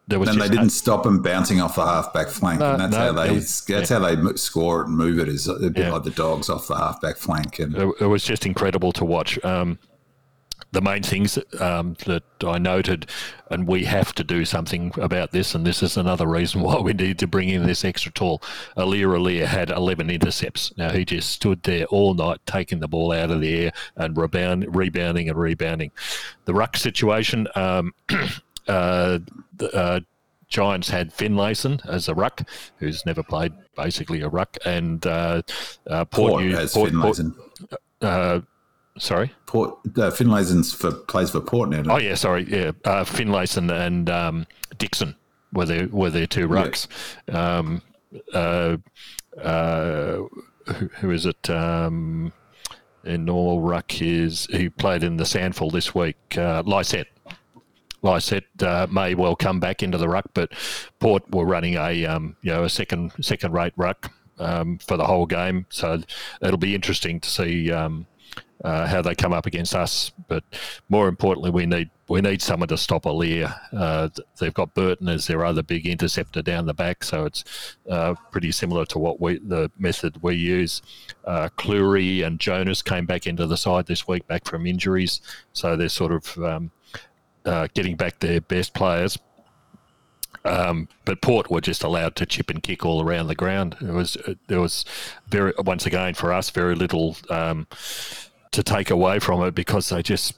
[0.08, 2.92] there was And they didn't stop them bouncing off the halfback flank, No, and that's
[2.92, 5.76] no, how they was- that's how they score it and move it is a bit
[5.78, 5.92] Yeah.
[5.92, 7.60] like the dogs off the halfback flank.
[7.60, 9.42] And it, it was just incredible to watch.
[9.44, 9.78] Um,
[10.72, 13.06] the main things um, that I noted,
[13.50, 16.92] and we have to do something about this, and this is another reason why we
[16.92, 18.42] need to bring in this extra tall.
[18.76, 20.76] Aliir Aliir had 11 intercepts.
[20.76, 24.16] Now, he just stood there all night taking the ball out of the air and
[24.16, 25.90] rebound, rebounding and rebounding.
[26.44, 27.92] The ruck situation, um,
[28.68, 29.18] uh,
[29.56, 30.00] the, uh,
[30.48, 32.42] Giants had Finlayson as a ruck,
[32.78, 35.42] who's never played basically a ruck, and uh,
[35.88, 37.18] uh, Port, Port Port- Port-
[38.02, 38.40] uh,
[38.98, 39.32] sorry.
[39.46, 41.82] Port uh, Finlayson's for plays for Port now.
[41.88, 42.44] Oh yeah, sorry.
[42.44, 44.46] Yeah, uh, Finlayson and um,
[44.78, 45.16] Dixon
[45.52, 46.86] were their were their two rucks.
[47.32, 47.82] Um,
[48.32, 48.76] uh,
[49.40, 50.18] uh,
[50.66, 51.48] who, who is it?
[51.50, 52.32] Um,
[53.04, 56.16] in normal ruck is who played in the SANFL this week.
[56.36, 57.08] Uh, Lycett.
[58.02, 60.52] Lycett uh, may well come back into the ruck, but
[61.00, 65.04] Port were running a um, you know a second second rate ruck um, for the
[65.04, 66.00] whole game, so
[66.40, 68.06] it'll be interesting to see um,
[68.64, 70.12] uh, how they come up against us.
[70.28, 70.44] But
[70.88, 73.54] more importantly, we need we need someone to stop Aliir.
[73.72, 74.08] Uh,
[74.38, 78.52] they've got Burton as their other big interceptor down the back, so it's uh, pretty
[78.52, 80.82] similar to what we the method we use.
[81.24, 85.20] Uh, Clurey and Jonas came back into the side this week, back from injuries,
[85.52, 86.70] so they're sort of um,
[87.44, 89.18] uh, getting back their best players.
[90.44, 93.76] Um, but Port were just allowed to chip and kick all around the ground.
[93.80, 94.84] It was there was
[95.28, 97.66] very once again for us very little um,
[98.52, 100.34] to take away from it because they just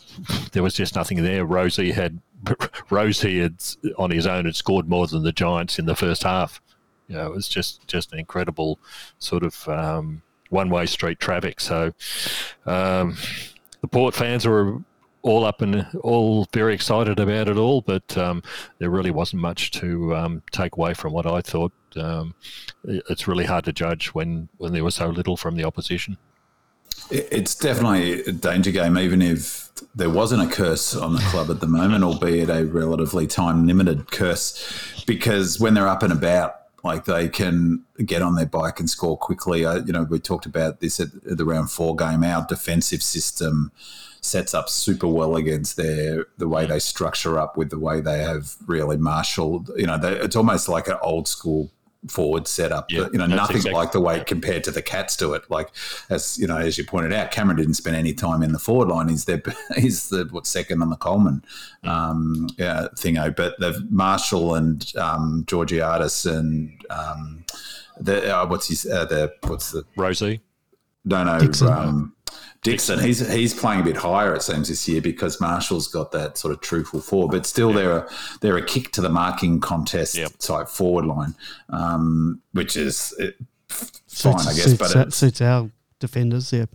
[0.52, 1.46] there was just nothing there.
[1.46, 2.20] Rozee had
[2.90, 3.62] Rozee had
[3.96, 6.60] on his own had scored more than the Giants in the first half.
[7.06, 8.80] You know, it was just just an incredible
[9.18, 11.60] sort of um, one way street traffic.
[11.60, 11.92] So
[12.66, 13.16] um,
[13.80, 14.78] the Port fans were
[15.22, 18.42] all up and all very excited about it all, but um,
[18.78, 21.72] there really wasn't much to um, take away from what I thought.
[21.96, 22.34] Um,
[22.84, 26.18] it's really hard to judge when, when there was so little from the opposition.
[27.10, 31.60] It's definitely a danger game, even if there wasn't a curse on the club at
[31.60, 37.04] the moment, albeit a relatively time limited curse, because when they're up and about, like
[37.04, 39.64] they can get on their bike and score quickly.
[39.64, 42.24] Uh, you know, we talked about this at the round four game.
[42.24, 43.70] Our defensive system
[44.22, 48.18] sets up super well against their the way they structure up with the way they
[48.18, 49.70] have really marshaled.
[49.76, 51.70] You know, they, it's almost like an old school
[52.08, 52.90] forward setup.
[52.90, 55.50] Yeah, you know, nothing exactly- like the way compared to the Cats do it.
[55.50, 55.70] Like
[56.08, 58.88] as you know, as you pointed out, Cameron didn't spend any time in the forward
[58.88, 59.08] line.
[59.08, 59.42] He's their
[59.76, 61.44] he's the what second on the Coleman
[61.82, 63.34] um, yeah, thingo.
[63.34, 67.44] But they've Marshall and um, Georgiades and um,
[68.00, 70.40] the uh, what's his uh, the what's the Rozee?
[71.04, 71.68] no, no, Dixon.
[71.68, 72.14] Um,
[72.62, 73.00] Dixon.
[73.00, 76.54] He's he's playing a bit higher, it seems, this year because Marshall's got that sort
[76.54, 78.08] of truthful four, but still they're a
[78.40, 80.32] they're a kick to the marking contest Yep.
[80.38, 81.34] type forward line,
[81.70, 83.36] um, which is it,
[83.68, 84.64] fine, suits, I guess.
[84.64, 86.52] suits, but uh, it's- suits our defenders.
[86.52, 86.66] Yeah.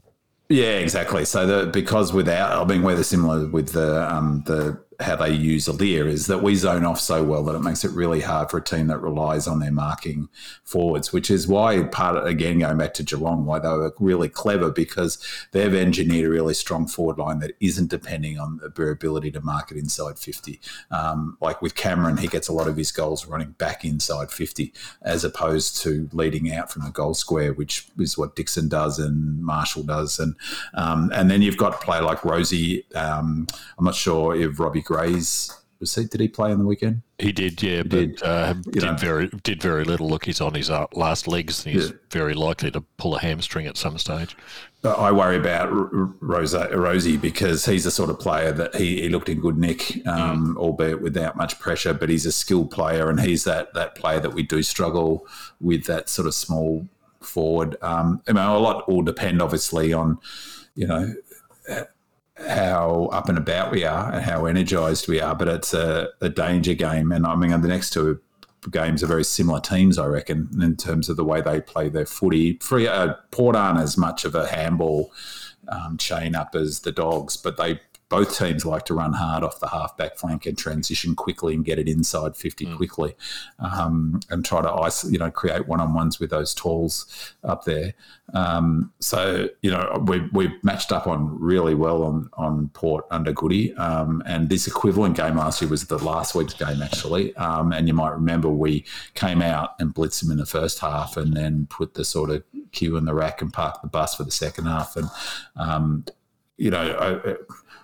[0.50, 1.24] yeah, exactly.
[1.26, 5.32] So the, because without, I mean, we're the similar with the um, the how they
[5.32, 8.22] use a Aliir is that we zone off so well that it makes it really
[8.22, 10.28] hard for a team that relies on their marking
[10.64, 14.28] forwards, which is why part of, again going back to Geelong, why they were really
[14.28, 15.20] clever because
[15.52, 19.72] they've engineered a really strong forward line that isn't depending on their ability to mark
[19.72, 20.60] it inside fifty.
[20.90, 24.74] Um, like with Cameron, he gets a lot of his goals running back inside fifty,
[25.04, 29.44] as opposed to leading out from the goal square, which is what Dixon does and
[29.44, 30.36] Marshall does, and
[30.74, 32.84] um, and then you've got a player like Rozee.
[32.96, 33.46] Um,
[33.78, 36.06] I'm not sure if Robbie Gray's was he?
[36.06, 37.02] Did he play on the weekend?
[37.20, 38.24] He did, yeah, but did.
[38.24, 38.96] Uh, did know.
[38.96, 40.08] very did very little.
[40.10, 41.96] Look, he's on his uh, last legs, and he's Yeah.
[42.10, 44.36] very likely to pull a hamstring at some stage.
[44.82, 45.68] But I worry about
[46.22, 50.08] Rosa, Rozee because he's the sort of player that he, he looked in good nick,
[50.08, 51.94] um, albeit without much pressure.
[51.94, 55.28] But he's a skilled player, and he's that that player that we do struggle
[55.60, 56.88] with that sort of small
[57.22, 57.76] forward.
[57.84, 60.18] Um, I mean, a lot will depend, obviously, on
[60.76, 61.14] you know
[62.46, 65.36] how up and about we are and how energized we are.
[65.36, 68.20] But it's a, a danger game, and I mean, the next two
[68.72, 72.06] games are very similar teams, I reckon, in terms of the way they play their
[72.06, 72.58] footy.
[72.60, 75.12] Free uh, Port aren't as much of a handball
[75.70, 79.60] um, chain up as the Dogs, but they both teams like to run hard off
[79.60, 83.16] the half-back flank and transition quickly and get it inside 50 quickly
[83.60, 87.94] um, and try to ice, you know create one-on-ones with those talls up there.
[88.34, 93.34] Um, so you know we, we've matched up on really well on, on Port under
[93.34, 97.36] Goody um, and this equivalent game last year was the last week's game actually.
[97.36, 98.86] Um, and you might remember we
[99.16, 102.44] came out and blitzed them in the first half and then put the sort of
[102.72, 104.96] queue in the rack and parked the bus for the second half.
[104.96, 105.10] And
[105.58, 106.06] um,
[106.58, 107.36] you know, I, I-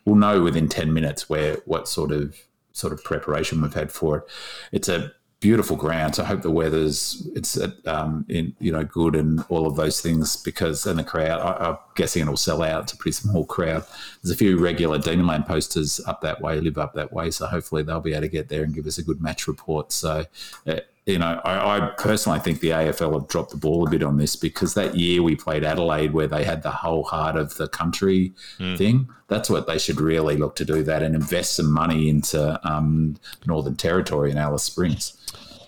[0.05, 2.37] we'll know within ten minutes where what sort of
[2.71, 4.23] sort of preparation we've had for it.
[4.71, 5.11] It's a
[5.43, 6.15] beautiful ground.
[6.15, 9.99] So I hope the weather's it's um, in you know good and all of those
[9.99, 11.41] things because and the crowd.
[11.41, 12.91] I, I'm guessing it'll sell out.
[12.93, 13.85] A pretty small crowd.
[14.21, 17.29] There's a few regular Demonland posters up that way, live up that way.
[17.29, 19.91] So hopefully they'll be able to get there and give us a good match report.
[19.91, 20.25] So.
[20.65, 24.03] Uh, you know, I, I personally think the AFL have dropped the ball a bit
[24.03, 27.55] on this because that year we played Adelaide, where they had the whole heart of
[27.55, 28.31] the country
[28.77, 29.09] thing.
[29.27, 33.17] That's what they should really look to do that and invest some money into um,
[33.45, 35.17] Northern Territory and Alice Springs.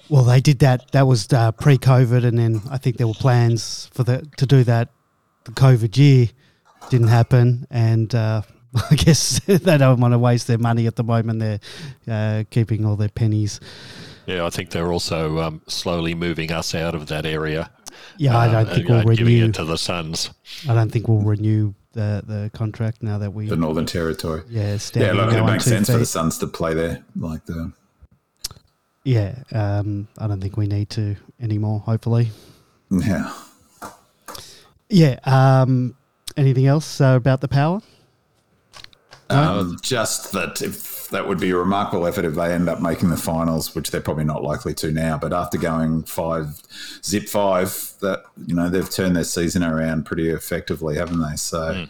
[0.09, 0.91] Well, they did that.
[0.91, 4.63] That was uh, pre-COVID, and then I think there were plans for the to do
[4.63, 4.89] that.
[5.45, 6.29] The COVID year
[6.89, 8.43] didn't happen, and uh,
[8.91, 11.39] I guess they don't want to waste their money at the moment.
[11.39, 11.59] They're
[12.07, 13.59] uh, keeping all their pennies.
[14.25, 17.69] Yeah, I think they're also um, slowly moving us out of that area.
[18.17, 19.45] Yeah, I uh, don't think we'll uh, giving renew.
[19.49, 20.31] it to the Suns.
[20.67, 24.43] I don't think we'll renew the the contract now that we The Northern Territory.
[24.49, 26.05] yeah Yeah, look, it makes two sense for the.
[26.05, 27.03] Suns to play there.
[27.15, 27.71] Like the
[29.03, 31.79] Yeah, um, I don't think we need to anymore.
[31.79, 32.31] Hopefully,
[32.89, 33.31] yeah.
[34.89, 35.19] yeah.
[35.23, 35.95] Um,
[36.35, 37.81] anything else uh, about the power?
[39.29, 43.09] Um, just that if that would be a remarkable effort if they end up making
[43.09, 45.17] the finals, which they're probably not likely to now.
[45.17, 46.61] But after going five,
[47.03, 51.35] zip five, that you know they've turned their season around pretty effectively, haven't they?
[51.35, 51.85] So,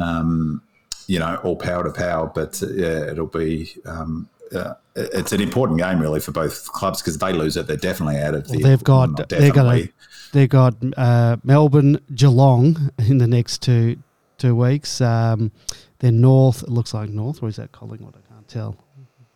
[0.00, 0.62] um,
[1.06, 2.26] you know, all power to power.
[2.26, 3.74] But yeah, it'll be.
[3.84, 7.66] Um, uh, it's an important game, really, for both clubs because if they lose it,
[7.66, 8.58] they're definitely out of the.
[8.58, 9.92] Well, they've got not they've got definitely.
[10.32, 13.96] they've got uh, Melbourne Geelong in the next two
[14.38, 15.00] two weeks.
[15.00, 15.50] Um,
[15.98, 16.62] then North.
[16.62, 18.14] It looks like North, or is that Collingwood?
[18.48, 18.76] Can't tell.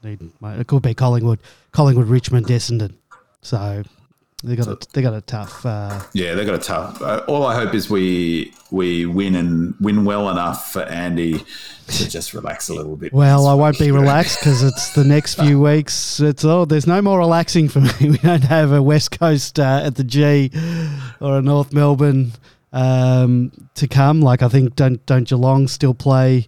[0.03, 1.41] Need my- It could be Collingwood,
[1.73, 2.95] Collingwood, Richmond, Essendon.
[3.43, 3.83] So
[4.45, 5.65] they got a, they got a tough.
[5.67, 7.03] Uh, Yeah, they've got a tough.
[7.03, 11.45] Uh, all I hope is we we win and win well enough for Andy
[11.89, 13.13] to just relax a little bit.
[13.13, 16.21] well, I won't be relaxed because it's the next few weeks.
[16.21, 17.91] It's oh, there's no more relaxing for me.
[18.01, 20.51] We don't have a West Coast uh, at the G
[21.21, 22.33] or a North Melbourne
[22.73, 24.21] um, to come.
[24.21, 26.47] Like I think don't don't Geelong still play?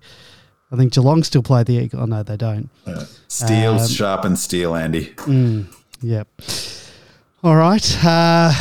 [0.73, 2.01] I think Geelong still play the Eagle.
[2.01, 2.69] Oh no, they don't.
[2.87, 5.07] Uh, steel, Um, and steel, Andy.
[5.17, 5.67] Mm,
[6.01, 6.29] yep.
[7.43, 8.05] All right.
[8.05, 8.53] Uh,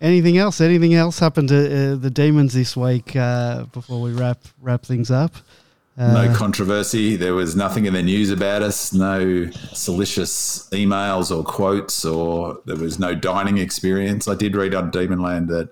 [0.00, 0.60] anything else?
[0.60, 5.10] Anything else happened to uh, the Demons this week uh, before we wrap wrap things
[5.10, 5.34] up?
[5.98, 7.16] Uh, No controversy.
[7.16, 8.94] There was nothing in the news about us.
[8.94, 14.26] No salacious emails or quotes, or there was no dining experience.
[14.28, 15.68] I did read on Demonland that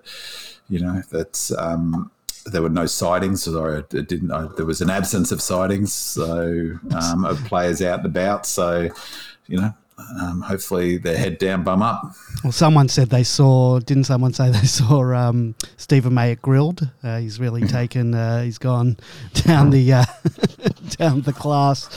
[0.69, 2.11] you know that um,
[2.45, 3.43] there were no sightings.
[3.43, 4.31] Sorry, I didn't.
[4.31, 8.45] I, there was an absence of sightings, so um, of players out and about.
[8.45, 8.89] So
[9.47, 9.73] you know,
[10.21, 12.01] um, hopefully they're head down, bum up.
[12.43, 13.79] Well, someone said they saw.
[13.79, 16.89] Didn't someone say they saw um, Steven May at Grill'd?
[17.03, 18.13] Uh, he's really taken.
[18.15, 18.97] Uh, he's gone
[19.33, 20.05] down the uh,
[20.97, 21.87] down the class,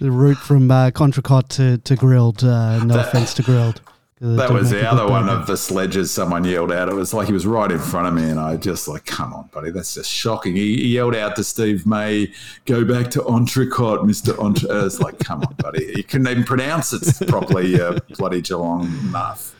[0.00, 2.44] the route from uh, Contracot to to Grill'd.
[2.44, 3.80] Uh, no That- offense to Grill'd.
[4.18, 6.88] That was the other one of the sledges someone yelled out.
[6.88, 9.34] It was like he was right in front of me, and I just like, come
[9.34, 10.56] on, buddy, that's just shocking.
[10.56, 12.32] He, he yelled out to Steve May,
[12.64, 16.94] "Go back to Entrecote, Mister Entre." it's like, come on, buddy, he couldn't even pronounce
[16.94, 17.78] it properly.
[17.78, 19.54] Uh, bloody Geelong enough.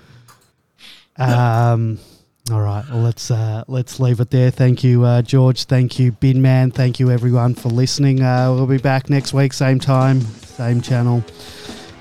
[1.18, 1.98] Um,
[2.50, 2.84] all right.
[2.90, 4.50] Well, let's uh, let's leave it there.
[4.50, 5.64] Thank you, uh, George.
[5.64, 6.70] Thank you, Bin Man.
[6.70, 8.22] Thank you, everyone, for listening.
[8.22, 11.22] Uh, we'll be back next week, same time, same channel.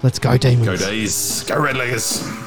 [0.03, 0.67] Let's go, demons.
[0.67, 2.44] Go D's, go Red Leggers.